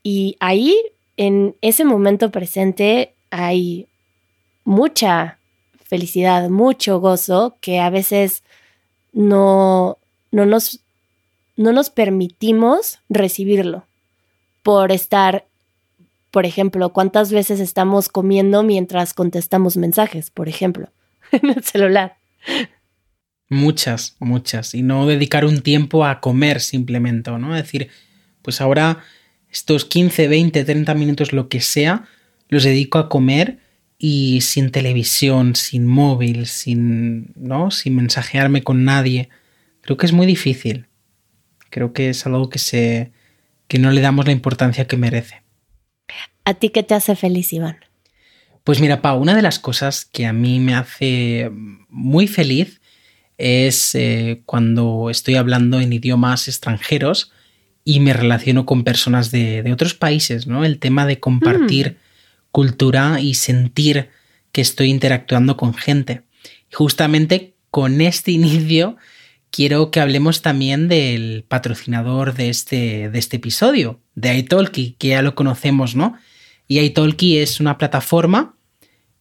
Y 0.02 0.36
ahí, 0.40 0.76
en 1.16 1.56
ese 1.60 1.84
momento 1.84 2.30
presente, 2.30 3.14
hay 3.30 3.88
mucha 4.64 5.38
felicidad, 5.84 6.48
mucho 6.48 7.00
gozo 7.00 7.56
que 7.60 7.80
a 7.80 7.90
veces 7.90 8.44
no, 9.12 9.98
no, 10.30 10.46
nos, 10.46 10.80
no 11.56 11.72
nos 11.72 11.90
permitimos 11.90 13.00
recibirlo 13.08 13.84
por 14.62 14.92
estar 14.92 15.44
por 16.32 16.46
ejemplo, 16.46 16.92
¿cuántas 16.94 17.30
veces 17.30 17.60
estamos 17.60 18.08
comiendo 18.08 18.62
mientras 18.62 19.12
contestamos 19.12 19.76
mensajes, 19.76 20.30
por 20.30 20.48
ejemplo, 20.48 20.90
en 21.30 21.50
el 21.50 21.62
celular? 21.62 22.16
Muchas, 23.50 24.16
muchas. 24.18 24.74
Y 24.74 24.82
no 24.82 25.06
dedicar 25.06 25.44
un 25.44 25.60
tiempo 25.60 26.06
a 26.06 26.20
comer 26.20 26.62
simplemente, 26.62 27.30
¿no? 27.32 27.54
Es 27.54 27.64
decir, 27.64 27.88
pues 28.40 28.62
ahora 28.62 29.00
estos 29.50 29.84
15, 29.84 30.26
20, 30.26 30.64
30 30.64 30.94
minutos, 30.94 31.34
lo 31.34 31.50
que 31.50 31.60
sea, 31.60 32.08
los 32.48 32.64
dedico 32.64 32.98
a 32.98 33.10
comer 33.10 33.58
y 33.98 34.40
sin 34.40 34.70
televisión, 34.70 35.54
sin 35.54 35.86
móvil, 35.86 36.46
sin, 36.46 37.34
¿no? 37.36 37.70
Sin 37.70 37.94
mensajearme 37.94 38.62
con 38.62 38.86
nadie. 38.86 39.28
Creo 39.82 39.98
que 39.98 40.06
es 40.06 40.12
muy 40.12 40.26
difícil. 40.26 40.86
Creo 41.68 41.92
que 41.92 42.08
es 42.08 42.24
algo 42.24 42.48
que 42.48 42.58
se 42.58 43.12
que 43.68 43.78
no 43.78 43.90
le 43.90 44.00
damos 44.00 44.26
la 44.26 44.32
importancia 44.32 44.86
que 44.86 44.96
merece. 44.96 45.41
¿A 46.44 46.54
ti 46.54 46.70
qué 46.70 46.82
te 46.82 46.94
hace 46.94 47.16
feliz, 47.16 47.52
Iván? 47.52 47.78
Pues 48.64 48.80
mira, 48.80 49.02
Pau, 49.02 49.20
una 49.20 49.34
de 49.34 49.42
las 49.42 49.58
cosas 49.58 50.04
que 50.04 50.26
a 50.26 50.32
mí 50.32 50.60
me 50.60 50.74
hace 50.74 51.50
muy 51.88 52.28
feliz 52.28 52.80
es 53.38 53.94
eh, 53.94 54.42
cuando 54.46 55.10
estoy 55.10 55.34
hablando 55.34 55.80
en 55.80 55.92
idiomas 55.92 56.46
extranjeros 56.46 57.32
y 57.84 57.98
me 57.98 58.12
relaciono 58.12 58.66
con 58.66 58.84
personas 58.84 59.32
de, 59.32 59.68
otros 59.72 59.94
países, 59.94 60.46
¿no? 60.46 60.64
El 60.64 60.78
tema 60.78 61.06
de 61.06 61.18
compartir 61.18 61.92
mm. 61.92 61.96
cultura 62.52 63.20
y 63.20 63.34
sentir 63.34 64.10
que 64.52 64.60
estoy 64.60 64.90
interactuando 64.90 65.56
con 65.56 65.74
gente. 65.74 66.22
Justamente 66.72 67.54
con 67.70 68.00
este 68.00 68.30
inicio 68.32 68.96
quiero 69.52 69.90
que 69.92 70.00
hablemos 70.00 70.42
también 70.42 70.88
del 70.88 71.44
patrocinador 71.46 72.34
de 72.34 72.48
este, 72.48 73.10
de 73.10 73.18
este 73.18 73.36
episodio, 73.36 74.00
de 74.16 74.36
iTalki, 74.38 74.96
que 74.98 75.08
ya 75.08 75.22
lo 75.22 75.36
conocemos, 75.36 75.94
¿no? 75.94 76.16
Y 76.66 76.80
iTalki 76.80 77.38
es 77.38 77.60
una 77.60 77.78
plataforma 77.78 78.56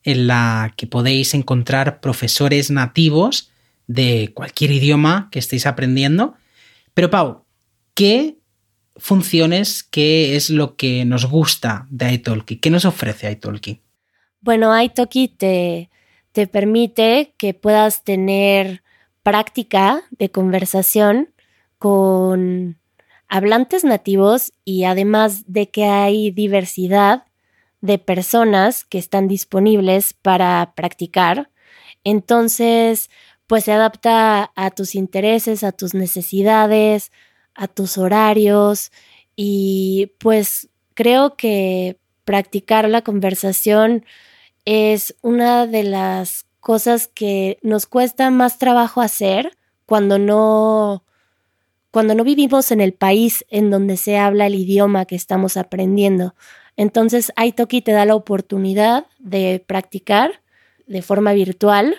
en 0.03 0.25
la 0.27 0.73
que 0.77 0.87
podéis 0.87 1.33
encontrar 1.35 1.99
profesores 1.99 2.71
nativos 2.71 3.51
de 3.87 4.31
cualquier 4.33 4.71
idioma 4.71 5.27
que 5.31 5.39
estéis 5.39 5.67
aprendiendo. 5.67 6.33
Pero 6.93 7.09
Pau, 7.09 7.45
¿qué 7.93 8.37
funciones, 8.95 9.83
qué 9.83 10.37
es 10.37 10.49
lo 10.49 10.77
que 10.77 11.03
nos 11.03 11.25
gusta 11.25 11.87
de 11.89 12.13
iTalki? 12.13 12.55
¿Qué 12.55 12.69
nos 12.69 12.85
ofrece 12.85 13.29
iTalki? 13.29 13.81
Bueno, 14.39 14.81
iTalki 14.81 15.27
te, 15.27 15.89
te 16.31 16.47
permite 16.47 17.33
que 17.37 17.53
puedas 17.53 18.05
tener 18.05 18.81
práctica 19.23 20.03
de 20.11 20.31
conversación 20.31 21.33
con 21.77 22.77
hablantes 23.27 23.83
nativos 23.83 24.53
y 24.65 24.83
además 24.83 25.43
de 25.47 25.69
que 25.69 25.85
hay 25.85 26.31
diversidad 26.31 27.25
de 27.81 27.97
personas 27.97 28.85
que 28.85 28.97
están 28.97 29.27
disponibles 29.27 30.13
para 30.13 30.73
practicar. 30.75 31.49
Entonces, 32.03 33.09
pues 33.47 33.65
se 33.65 33.71
adapta 33.71 34.51
a 34.55 34.71
tus 34.71 34.95
intereses, 34.95 35.63
a 35.63 35.71
tus 35.71 35.93
necesidades, 35.93 37.11
a 37.55 37.67
tus 37.67 37.97
horarios 37.97 38.91
y 39.35 40.11
pues 40.19 40.69
creo 40.93 41.35
que 41.35 41.97
practicar 42.23 42.87
la 42.87 43.01
conversación 43.01 44.05
es 44.65 45.15
una 45.21 45.67
de 45.67 45.83
las 45.83 46.45
cosas 46.61 47.07
que 47.07 47.59
nos 47.61 47.85
cuesta 47.85 48.29
más 48.29 48.57
trabajo 48.57 49.01
hacer 49.01 49.57
cuando 49.85 50.17
no 50.17 51.03
cuando 51.91 52.15
no 52.15 52.23
vivimos 52.23 52.71
en 52.71 52.79
el 52.79 52.93
país 52.93 53.45
en 53.49 53.69
donde 53.69 53.97
se 53.97 54.17
habla 54.17 54.47
el 54.47 54.55
idioma 54.55 55.03
que 55.03 55.15
estamos 55.15 55.57
aprendiendo. 55.57 56.35
Entonces, 56.77 57.33
Italki 57.37 57.81
te 57.81 57.91
da 57.91 58.05
la 58.05 58.15
oportunidad 58.15 59.07
de 59.19 59.61
practicar 59.67 60.41
de 60.87 61.01
forma 61.01 61.33
virtual, 61.33 61.95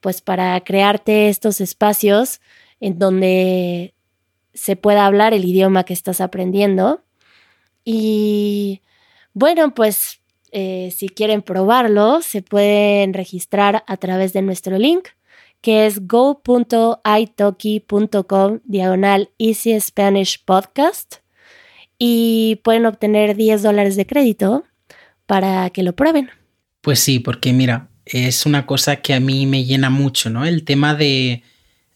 pues 0.00 0.22
para 0.22 0.58
crearte 0.62 1.28
estos 1.28 1.60
espacios 1.60 2.40
en 2.80 2.98
donde 2.98 3.94
se 4.54 4.76
pueda 4.76 5.04
hablar 5.04 5.34
el 5.34 5.44
idioma 5.44 5.84
que 5.84 5.92
estás 5.92 6.22
aprendiendo. 6.22 7.04
Y 7.84 8.80
bueno, 9.34 9.74
pues 9.74 10.17
eh, 10.52 10.92
si 10.96 11.08
quieren 11.08 11.42
probarlo, 11.42 12.22
se 12.22 12.42
pueden 12.42 13.14
registrar 13.14 13.84
a 13.86 13.96
través 13.96 14.32
de 14.32 14.42
nuestro 14.42 14.78
link, 14.78 15.08
que 15.60 15.86
es 15.86 16.06
go.italki.com 16.06 17.00
diagonal 18.64 19.30
Easy 19.38 19.80
Spanish 19.80 20.44
Podcast 20.44 21.16
y 21.98 22.60
pueden 22.62 22.86
obtener 22.86 23.36
10 23.36 23.62
dólares 23.62 23.96
de 23.96 24.06
crédito 24.06 24.64
para 25.26 25.68
que 25.70 25.82
lo 25.82 25.94
prueben. 25.94 26.30
Pues 26.80 27.00
sí, 27.00 27.18
porque 27.18 27.52
mira, 27.52 27.88
es 28.04 28.46
una 28.46 28.66
cosa 28.66 28.96
que 28.96 29.14
a 29.14 29.20
mí 29.20 29.46
me 29.46 29.64
llena 29.64 29.90
mucho, 29.90 30.30
¿no? 30.30 30.44
El 30.44 30.64
tema 30.64 30.94
de, 30.94 31.42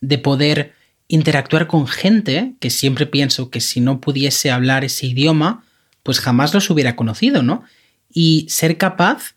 de 0.01 0.19
poder 0.19 0.73
interactuar 1.09 1.67
con 1.67 1.87
gente, 1.87 2.55
que 2.59 2.71
siempre 2.71 3.07
pienso 3.07 3.51
que 3.51 3.61
si 3.61 3.81
no 3.81 4.01
pudiese 4.01 4.51
hablar 4.51 4.85
ese 4.85 5.07
idioma, 5.07 5.65
pues 6.03 6.21
jamás 6.21 6.53
los 6.53 6.69
hubiera 6.71 6.97
conocido, 6.97 7.43
¿no? 7.43 7.65
Y 8.12 8.46
ser 8.48 8.79
capaz 8.79 9.35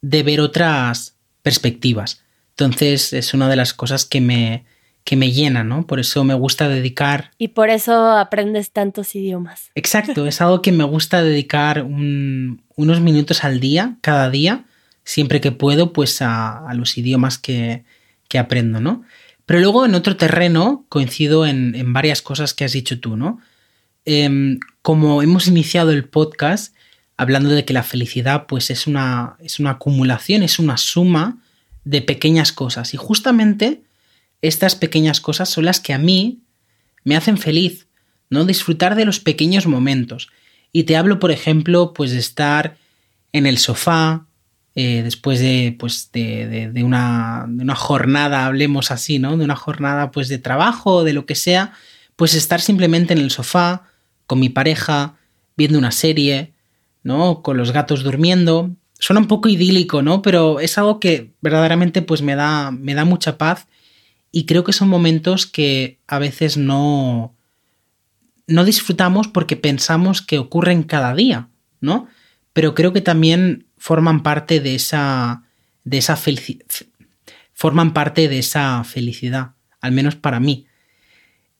de 0.00 0.22
ver 0.22 0.40
otras 0.40 1.16
perspectivas. 1.42 2.22
Entonces 2.50 3.12
es 3.12 3.34
una 3.34 3.48
de 3.48 3.56
las 3.56 3.74
cosas 3.74 4.04
que 4.04 4.20
me, 4.20 4.64
que 5.04 5.16
me 5.16 5.30
llena, 5.30 5.62
¿no? 5.62 5.86
Por 5.86 6.00
eso 6.00 6.24
me 6.24 6.34
gusta 6.34 6.68
dedicar... 6.68 7.30
Y 7.38 7.48
por 7.48 7.70
eso 7.70 8.10
aprendes 8.10 8.70
tantos 8.70 9.14
idiomas. 9.14 9.70
Exacto, 9.74 10.26
es 10.26 10.40
algo 10.40 10.62
que 10.62 10.72
me 10.72 10.84
gusta 10.84 11.22
dedicar 11.22 11.84
unos 11.84 13.00
minutos 13.00 13.44
al 13.44 13.60
día, 13.60 13.96
cada 14.00 14.30
día, 14.30 14.64
siempre 15.04 15.40
que 15.40 15.52
puedo, 15.52 15.92
pues 15.92 16.20
a, 16.20 16.66
los 16.74 16.98
idiomas 16.98 17.38
que, 17.38 17.84
que, 18.28 18.38
aprendo, 18.38 18.80
¿no? 18.80 19.04
Pero 19.44 19.60
luego 19.60 19.86
en 19.86 19.94
otro 19.94 20.16
terreno 20.16 20.84
coincido 20.88 21.46
en, 21.46 21.92
varias 21.92 22.20
cosas 22.20 22.52
que 22.52 22.64
has 22.64 22.72
dicho 22.72 22.98
tú, 22.98 23.16
¿no? 23.16 23.40
Em, 24.04 24.58
como 24.82 25.22
hemos 25.22 25.46
iniciado 25.46 25.92
el 25.92 26.04
podcast 26.04 26.75
hablando 27.16 27.50
de 27.50 27.64
que 27.64 27.72
la 27.72 27.82
felicidad 27.82 28.46
pues 28.46 28.70
es 28.70 28.86
una, 28.86 29.36
es 29.40 29.58
una 29.58 29.72
acumulación, 29.72 30.42
es 30.42 30.58
una 30.58 30.76
suma 30.76 31.38
de 31.84 32.02
pequeñas 32.02 32.52
cosas 32.52 32.94
y 32.94 32.96
justamente 32.96 33.82
estas 34.42 34.74
pequeñas 34.74 35.20
cosas 35.20 35.48
son 35.48 35.64
las 35.64 35.80
que 35.80 35.92
a 35.92 35.98
mí 35.98 36.40
me 37.04 37.16
hacen 37.16 37.38
feliz, 37.38 37.86
¿no? 38.28 38.44
Disfrutar 38.44 38.96
de 38.96 39.04
los 39.04 39.20
pequeños 39.20 39.66
momentos. 39.66 40.28
Y 40.72 40.84
te 40.84 40.96
hablo, 40.96 41.18
por 41.18 41.30
ejemplo, 41.30 41.94
pues 41.94 42.10
de 42.10 42.18
estar 42.18 42.76
en 43.32 43.46
el 43.46 43.58
sofá, 43.58 44.26
eh, 44.74 45.02
después 45.02 45.40
de, 45.40 45.74
pues 45.78 46.10
de, 46.12 46.70
de, 46.70 46.84
una, 46.84 47.46
de, 47.48 47.62
una, 47.62 47.74
jornada, 47.74 48.44
hablemos 48.44 48.90
así, 48.90 49.18
¿no? 49.18 49.36
De 49.36 49.44
una 49.44 49.56
jornada 49.56 50.10
pues 50.10 50.28
de 50.28 50.38
trabajo, 50.38 51.02
de 51.02 51.14
lo 51.14 51.24
que 51.24 51.34
sea, 51.34 51.72
pues 52.14 52.34
estar 52.34 52.60
simplemente 52.60 53.14
en 53.14 53.20
el 53.20 53.30
sofá, 53.30 53.84
con 54.26 54.38
mi 54.38 54.48
pareja, 54.48 55.14
viendo 55.56 55.78
una 55.78 55.92
serie, 55.92 56.52
¿no? 57.06 57.40
Con 57.40 57.56
los 57.56 57.70
gatos 57.70 58.02
durmiendo. 58.02 58.74
Suena 58.98 59.20
un 59.20 59.28
poco 59.28 59.48
idílico, 59.48 60.02
¿no? 60.02 60.22
Pero 60.22 60.58
es 60.58 60.76
algo 60.76 60.98
que 60.98 61.32
verdaderamente 61.40 62.02
pues 62.02 62.20
me 62.20 62.34
da, 62.34 62.72
me 62.72 62.94
da 62.94 63.04
mucha 63.04 63.38
paz 63.38 63.68
y 64.32 64.44
creo 64.44 64.64
que 64.64 64.72
son 64.72 64.88
momentos 64.88 65.46
que 65.46 66.00
a 66.08 66.18
veces 66.18 66.56
no, 66.56 67.36
no 68.48 68.64
disfrutamos 68.64 69.28
porque 69.28 69.56
pensamos 69.56 70.20
que 70.20 70.38
ocurren 70.38 70.82
cada 70.82 71.14
día, 71.14 71.48
¿no? 71.80 72.08
Pero 72.52 72.74
creo 72.74 72.92
que 72.92 73.02
también 73.02 73.66
forman 73.78 74.24
parte 74.24 74.58
de 74.58 74.74
esa, 74.74 75.44
de 75.84 75.98
esa 75.98 76.16
felicidad, 76.16 76.66
forman 77.52 77.92
parte 77.92 78.28
de 78.28 78.40
esa 78.40 78.82
felicidad, 78.82 79.52
al 79.80 79.92
menos 79.92 80.16
para 80.16 80.40
mí. 80.40 80.66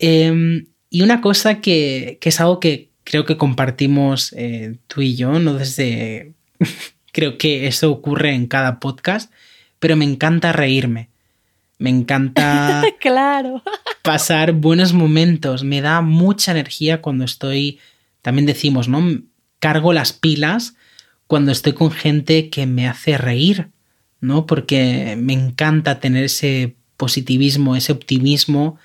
Em, 0.01 0.67
y 0.91 1.03
una 1.03 1.21
cosa 1.21 1.61
que, 1.61 2.19
que, 2.21 2.31
es 2.31 2.41
algo 2.41 2.59
que 2.59 2.91
creo 3.07 3.25
que 3.25 3.37
compartimos 3.37 4.35
eh, 4.37 4.77
tú 4.89 5.01
y 5.01 5.15
yo, 5.15 5.39
no 5.39 5.55
desde... 5.55 6.35
creo 7.13 7.39
que 7.39 7.67
eso 7.67 7.91
ocurre 7.91 8.35
en 8.35 8.47
cada 8.47 8.81
podcast, 8.81 9.33
pero 9.79 9.97
me 9.97 10.05
encanta 10.05 10.53
reírme. 10.53 11.09
Me 11.79 11.89
encanta 11.89 12.83
claro. 13.01 13.63
pasar 14.03 14.53
buenos 14.53 14.93
momentos. 14.93 15.63
Me 15.63 15.81
da 15.81 16.01
mucha 16.01 16.51
energía 16.51 17.01
cuando 17.01 17.25
estoy, 17.25 17.79
también 18.23 18.45
decimos, 18.45 18.89
¿no? 18.89 19.23
Cargo 19.61 19.93
las 19.93 20.13
pilas 20.13 20.75
cuando 21.27 21.53
estoy 21.53 21.75
con 21.75 21.93
gente 21.93 22.51
que 22.51 22.67
me 22.67 22.89
hace 22.89 23.19
reír, 23.19 23.69
¿no? 24.21 24.47
Porque 24.47 25.17
me 25.17 25.33
encanta 25.33 26.01
tener 26.01 26.25
ese 26.25 26.75
positivismo, 26.97 27.77
ese 27.77 27.93
optimismo 27.93 28.79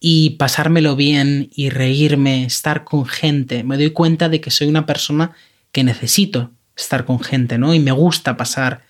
y 0.00 0.30
pasármelo 0.30 0.96
bien 0.96 1.50
y 1.54 1.70
reírme, 1.70 2.44
estar 2.44 2.84
con 2.84 3.06
gente. 3.06 3.64
Me 3.64 3.76
doy 3.76 3.90
cuenta 3.90 4.28
de 4.28 4.40
que 4.40 4.50
soy 4.50 4.68
una 4.68 4.86
persona 4.86 5.32
que 5.72 5.84
necesito 5.84 6.52
estar 6.76 7.04
con 7.04 7.20
gente, 7.20 7.58
¿no? 7.58 7.74
Y 7.74 7.80
me 7.80 7.92
gusta 7.92 8.36
pasar 8.36 8.82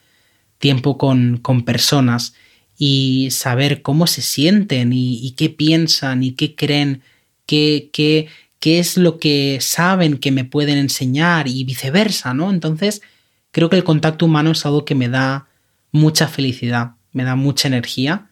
tiempo 0.59 0.99
con, 0.99 1.39
con 1.39 1.65
personas 1.65 2.35
y 2.77 3.29
saber 3.33 3.83
cómo 3.83 4.07
se 4.07 4.23
sienten 4.23 4.93
y, 4.93 5.33
qué 5.37 5.51
piensan 5.51 6.23
y 6.23 6.33
qué 6.33 6.55
creen, 6.55 7.03
qué, 7.47 7.91
qué, 7.93 8.29
qué 8.61 8.79
es 8.79 8.97
lo 8.97 9.19
que 9.19 9.59
saben 9.61 10.19
que 10.19 10.31
me 10.31 10.45
pueden 10.45 10.79
enseñar 10.79 11.49
y 11.49 11.65
viceversa, 11.65 12.35
¿no? 12.35 12.51
Entonces, 12.51 13.03
creo 13.51 13.69
que 13.69 13.77
el 13.77 13.85
contacto 13.85 14.27
humano 14.27 14.53
es 14.53 14.65
algo 14.65 14.85
que 14.85 14.95
me 14.95 15.09
da 15.09 15.49
mucha 15.91 16.29
felicidad, 16.29 16.93
me 17.13 17.25
da 17.25 17.35
mucha 17.35 17.67
energía. 17.67 18.31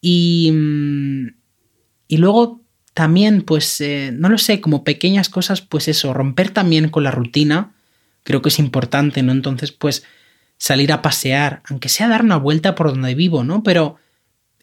Y, 0.00 0.50
mm, 0.52 0.85
y 2.08 2.18
luego 2.18 2.60
también, 2.94 3.42
pues, 3.42 3.80
eh, 3.80 4.10
no 4.14 4.28
lo 4.28 4.38
sé, 4.38 4.60
como 4.60 4.84
pequeñas 4.84 5.28
cosas, 5.28 5.60
pues 5.60 5.88
eso, 5.88 6.14
romper 6.14 6.50
también 6.50 6.88
con 6.88 7.04
la 7.04 7.10
rutina, 7.10 7.74
creo 8.22 8.42
que 8.42 8.48
es 8.48 8.58
importante, 8.58 9.22
¿no? 9.22 9.32
Entonces, 9.32 9.72
pues, 9.72 10.04
salir 10.58 10.92
a 10.92 11.02
pasear, 11.02 11.62
aunque 11.68 11.88
sea 11.88 12.08
dar 12.08 12.22
una 12.22 12.38
vuelta 12.38 12.74
por 12.74 12.88
donde 12.88 13.14
vivo, 13.14 13.44
¿no? 13.44 13.62
Pero 13.62 13.96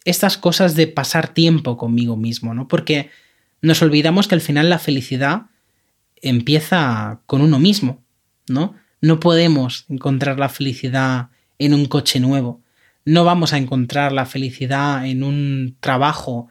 estas 0.04 0.36
cosas 0.36 0.74
de 0.74 0.86
pasar 0.86 1.28
tiempo 1.32 1.76
conmigo 1.76 2.16
mismo, 2.16 2.54
¿no? 2.54 2.68
Porque 2.68 3.10
nos 3.62 3.82
olvidamos 3.82 4.28
que 4.28 4.34
al 4.34 4.40
final 4.40 4.68
la 4.68 4.78
felicidad 4.78 5.42
empieza 6.20 7.20
con 7.26 7.40
uno 7.40 7.58
mismo, 7.58 8.02
¿no? 8.48 8.74
No 9.00 9.20
podemos 9.20 9.86
encontrar 9.88 10.38
la 10.38 10.48
felicidad 10.48 11.28
en 11.58 11.72
un 11.72 11.86
coche 11.86 12.20
nuevo, 12.20 12.62
no 13.04 13.24
vamos 13.24 13.52
a 13.52 13.58
encontrar 13.58 14.12
la 14.12 14.26
felicidad 14.26 15.06
en 15.06 15.22
un 15.22 15.76
trabajo, 15.80 16.48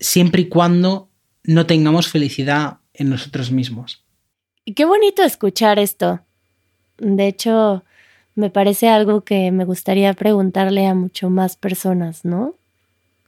siempre 0.00 0.42
y 0.42 0.48
cuando 0.48 1.08
no 1.44 1.66
tengamos 1.66 2.08
felicidad 2.08 2.78
en 2.94 3.10
nosotros 3.10 3.50
mismos. 3.50 4.04
Y 4.64 4.74
qué 4.74 4.84
bonito 4.84 5.22
escuchar 5.22 5.78
esto. 5.78 6.20
De 6.98 7.26
hecho, 7.26 7.84
me 8.34 8.50
parece 8.50 8.88
algo 8.88 9.22
que 9.22 9.50
me 9.50 9.64
gustaría 9.64 10.12
preguntarle 10.14 10.86
a 10.86 10.94
mucho 10.94 11.30
más 11.30 11.56
personas, 11.56 12.24
¿no? 12.24 12.54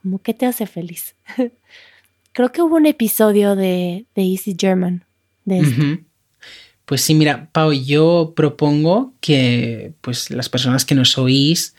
Como, 0.03 0.21
¿qué 0.21 0.35
te 0.35 0.47
hace 0.47 0.67
feliz? 0.67 1.15
Creo 2.33 2.53
que 2.53 2.63
hubo 2.63 2.77
un 2.77 2.87
episodio 2.87 3.57
de, 3.57 4.05
de 4.15 4.23
Easy 4.23 4.57
German 4.59 5.05
de 5.45 5.59
esto. 5.61 5.83
Pues 6.85 7.03
sí, 7.03 7.15
mira, 7.15 7.49
Pau, 7.53 7.73
yo 7.73 8.33
propongo 8.35 9.15
que 9.21 9.93
pues 10.01 10.31
las 10.31 10.49
personas 10.49 10.85
que 10.85 10.95
nos 10.95 11.17
oís, 11.19 11.75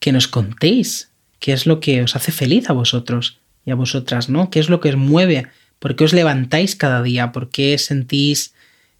que 0.00 0.12
nos 0.12 0.28
contéis 0.28 1.10
qué 1.38 1.52
es 1.52 1.66
lo 1.66 1.80
que 1.80 2.02
os 2.02 2.14
hace 2.16 2.32
feliz 2.32 2.68
a 2.70 2.72
vosotros 2.72 3.41
y 3.64 3.70
a 3.70 3.74
vosotras, 3.74 4.28
¿no? 4.28 4.50
¿Qué 4.50 4.60
es 4.60 4.68
lo 4.68 4.80
que 4.80 4.90
os 4.90 4.96
mueve? 4.96 5.46
¿Por 5.78 5.96
qué 5.96 6.04
os 6.04 6.12
levantáis 6.12 6.76
cada 6.76 7.02
día? 7.02 7.32
¿Por 7.32 7.50
qué 7.50 7.78
sentís 7.78 8.54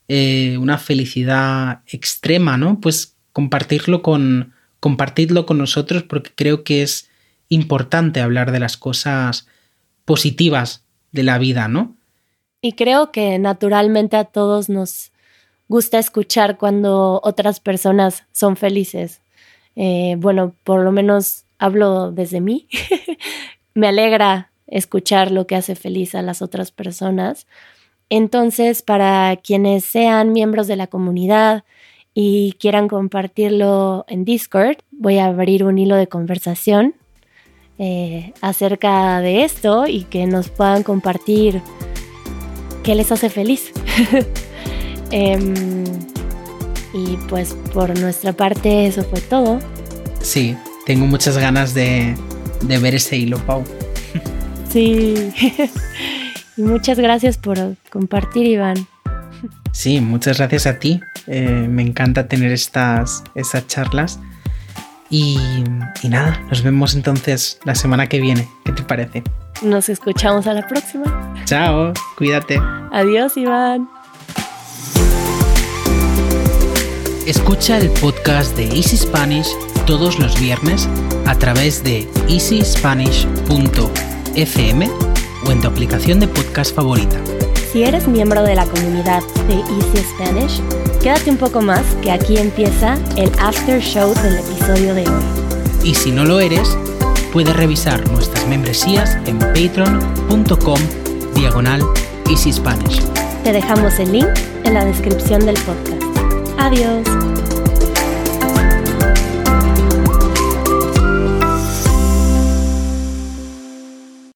eh, 0.09 0.59
una 0.59 0.79
felicidad 0.79 1.81
extrema, 1.87 2.57
¿no? 2.57 2.81
Pues 2.81 3.17
compartirlo 3.33 4.03
con, 4.03 4.53
compartidlo 4.81 5.47
con 5.47 5.59
nosotros 5.59 6.03
porque 6.03 6.33
creo 6.35 6.65
que 6.65 6.83
es 6.83 7.09
importante 7.49 8.21
hablar 8.21 8.53
de 8.53 8.61
las 8.61 8.77
cosas 8.77 9.47
positivas 10.05 10.85
de 11.13 11.23
la 11.23 11.39
vida, 11.39 11.69
¿no? 11.69 11.97
Y 12.61 12.73
creo 12.73 13.11
que 13.11 13.39
naturalmente 13.39 14.17
a 14.17 14.25
todos 14.25 14.69
nos 14.69 15.13
gusta 15.69 15.99
escuchar 15.99 16.59
cuando 16.59 17.21
otras 17.25 17.61
personas 17.61 18.25
son 18.33 18.57
felices. 18.57 19.21
Eh, 19.75 20.17
bueno, 20.19 20.55
por 20.65 20.83
lo 20.83 20.93
menos 20.93 21.45
hablo 21.59 22.13
desde 22.13 22.41
mí. 22.41 22.69
Me 23.75 23.89
alegra 23.89 24.52
escuchar 24.73 25.31
lo 25.31 25.47
que 25.47 25.55
hace 25.55 25.77
feliz 25.77 26.17
a 26.17 26.23
las 26.23 26.43
otras 26.43 26.73
personas. 26.73 27.47
Entonces, 28.09 28.83
para 28.83 29.37
quienes 29.37 29.85
sean 29.85 30.33
miembros 30.33 30.67
de 30.67 30.77
la 30.77 30.89
comunidad, 30.89 31.63
y 32.15 32.55
quieran 32.59 32.89
compartirlo 32.89 34.05
en 34.09 34.25
Discord, 34.25 34.79
voy 34.91 35.19
a 35.19 35.27
abrir 35.27 35.65
un 35.65 35.79
hilo 35.79 35.97
de 35.97 36.09
conversación 36.09 36.95
eh, 37.79 38.33
acerca 38.41 39.21
de 39.21 39.45
esto 39.45 39.87
y 39.87 40.05
que 40.05 40.27
nos 40.27 40.51
puedan 40.51 40.83
compartir 40.83 41.63
qué 42.83 42.95
les 42.95 43.13
hace 43.13 43.31
feliz. 43.31 43.73
Em, 45.15 45.85
y 46.95 47.19
pues 47.29 47.55
por 47.75 47.99
nuestra 48.01 48.33
parte 48.33 48.87
eso 48.87 49.05
fue 49.05 49.21
todo. 49.21 49.59
Sí, 50.23 50.57
tengo 50.87 51.05
muchas 51.05 51.37
ganas 51.37 51.75
de, 51.75 52.15
de 52.63 52.79
ver 52.79 52.95
ese 52.95 53.19
hilo, 53.19 53.37
Pau. 53.45 53.63
Sí. 54.73 55.33
y 56.57 56.63
muchas 56.63 56.99
gracias 56.99 57.37
por 57.37 57.59
compartir, 57.91 58.47
Iván. 58.47 58.87
Sí, 59.73 60.01
muchas 60.01 60.39
gracias 60.39 60.67
a 60.67 60.79
ti. 60.79 61.01
Eh, 61.27 61.67
me 61.69 61.83
encanta 61.83 62.29
tener 62.29 62.53
estas, 62.53 63.23
estas 63.35 63.67
charlas. 63.67 64.19
Y, 65.11 65.39
y 66.03 66.09
nada, 66.09 66.41
nos 66.49 66.63
vemos 66.63 66.95
entonces 66.95 67.59
la 67.65 67.75
semana 67.75 68.09
que 68.09 68.21
viene. 68.21 68.49
¿Qué 68.65 68.73
te 68.73 68.83
parece? 68.83 69.23
Nos 69.61 69.91
escuchamos 69.91 70.47
a 70.47 70.55
la 70.55 70.67
próxima. 70.67 71.35
Chao, 71.45 71.93
cuídate. 72.17 72.59
Adiós, 72.93 73.37
Iván. 73.37 73.89
Escucha 77.27 77.79
el 77.79 77.91
podcast 77.91 78.57
de 78.57 78.65
Easy 78.65 78.97
Spanish 78.97 79.49
todos 79.87 80.19
los 80.19 80.41
viernes 80.41 80.89
a 81.27 81.35
través 81.37 81.85
de 81.85 82.09
easyspanish.fm 84.35 84.91
o 85.47 85.51
en 85.51 85.61
tu 85.61 85.69
aplicación 85.69 86.21
de 86.21 86.29
podcast 86.29 86.75
favorita. 86.75 87.17
Si 87.73 87.83
eres 87.83 88.07
miembro 88.07 88.43
de 88.43 88.55
la 88.55 88.67
comunidad 88.67 89.23
de 89.49 89.55
Easy 89.55 90.05
Spanish, 90.15 90.61
quédate 91.03 91.31
un 91.31 91.39
poco 91.39 91.63
más 91.63 91.83
que 92.03 92.11
aquí 92.11 92.37
empieza 92.37 92.99
el 93.17 93.31
after 93.39 93.81
show 93.81 94.15
del 94.23 94.39
episodio 94.39 94.95
de 94.95 95.03
hoy. 95.03 95.25
Y 95.85 95.95
si 95.95 96.13
no 96.13 96.25
lo 96.25 96.39
eres, 96.39 96.77
puedes 97.33 97.57
revisar 97.57 98.09
nuestras 98.11 98.47
membresías 98.47 99.17
en 99.27 99.39
patreon.com 99.39 100.79
diagonal 101.35 101.83
Easy 102.31 102.53
Spanish. 102.53 103.01
Te 103.43 103.53
dejamos 103.53 103.99
el 103.99 104.13
link 104.13 104.29
en 104.65 104.75
la 104.75 104.85
descripción 104.85 105.45
del 105.45 105.57
podcast. 105.61 106.03
Adiós. 106.59 107.32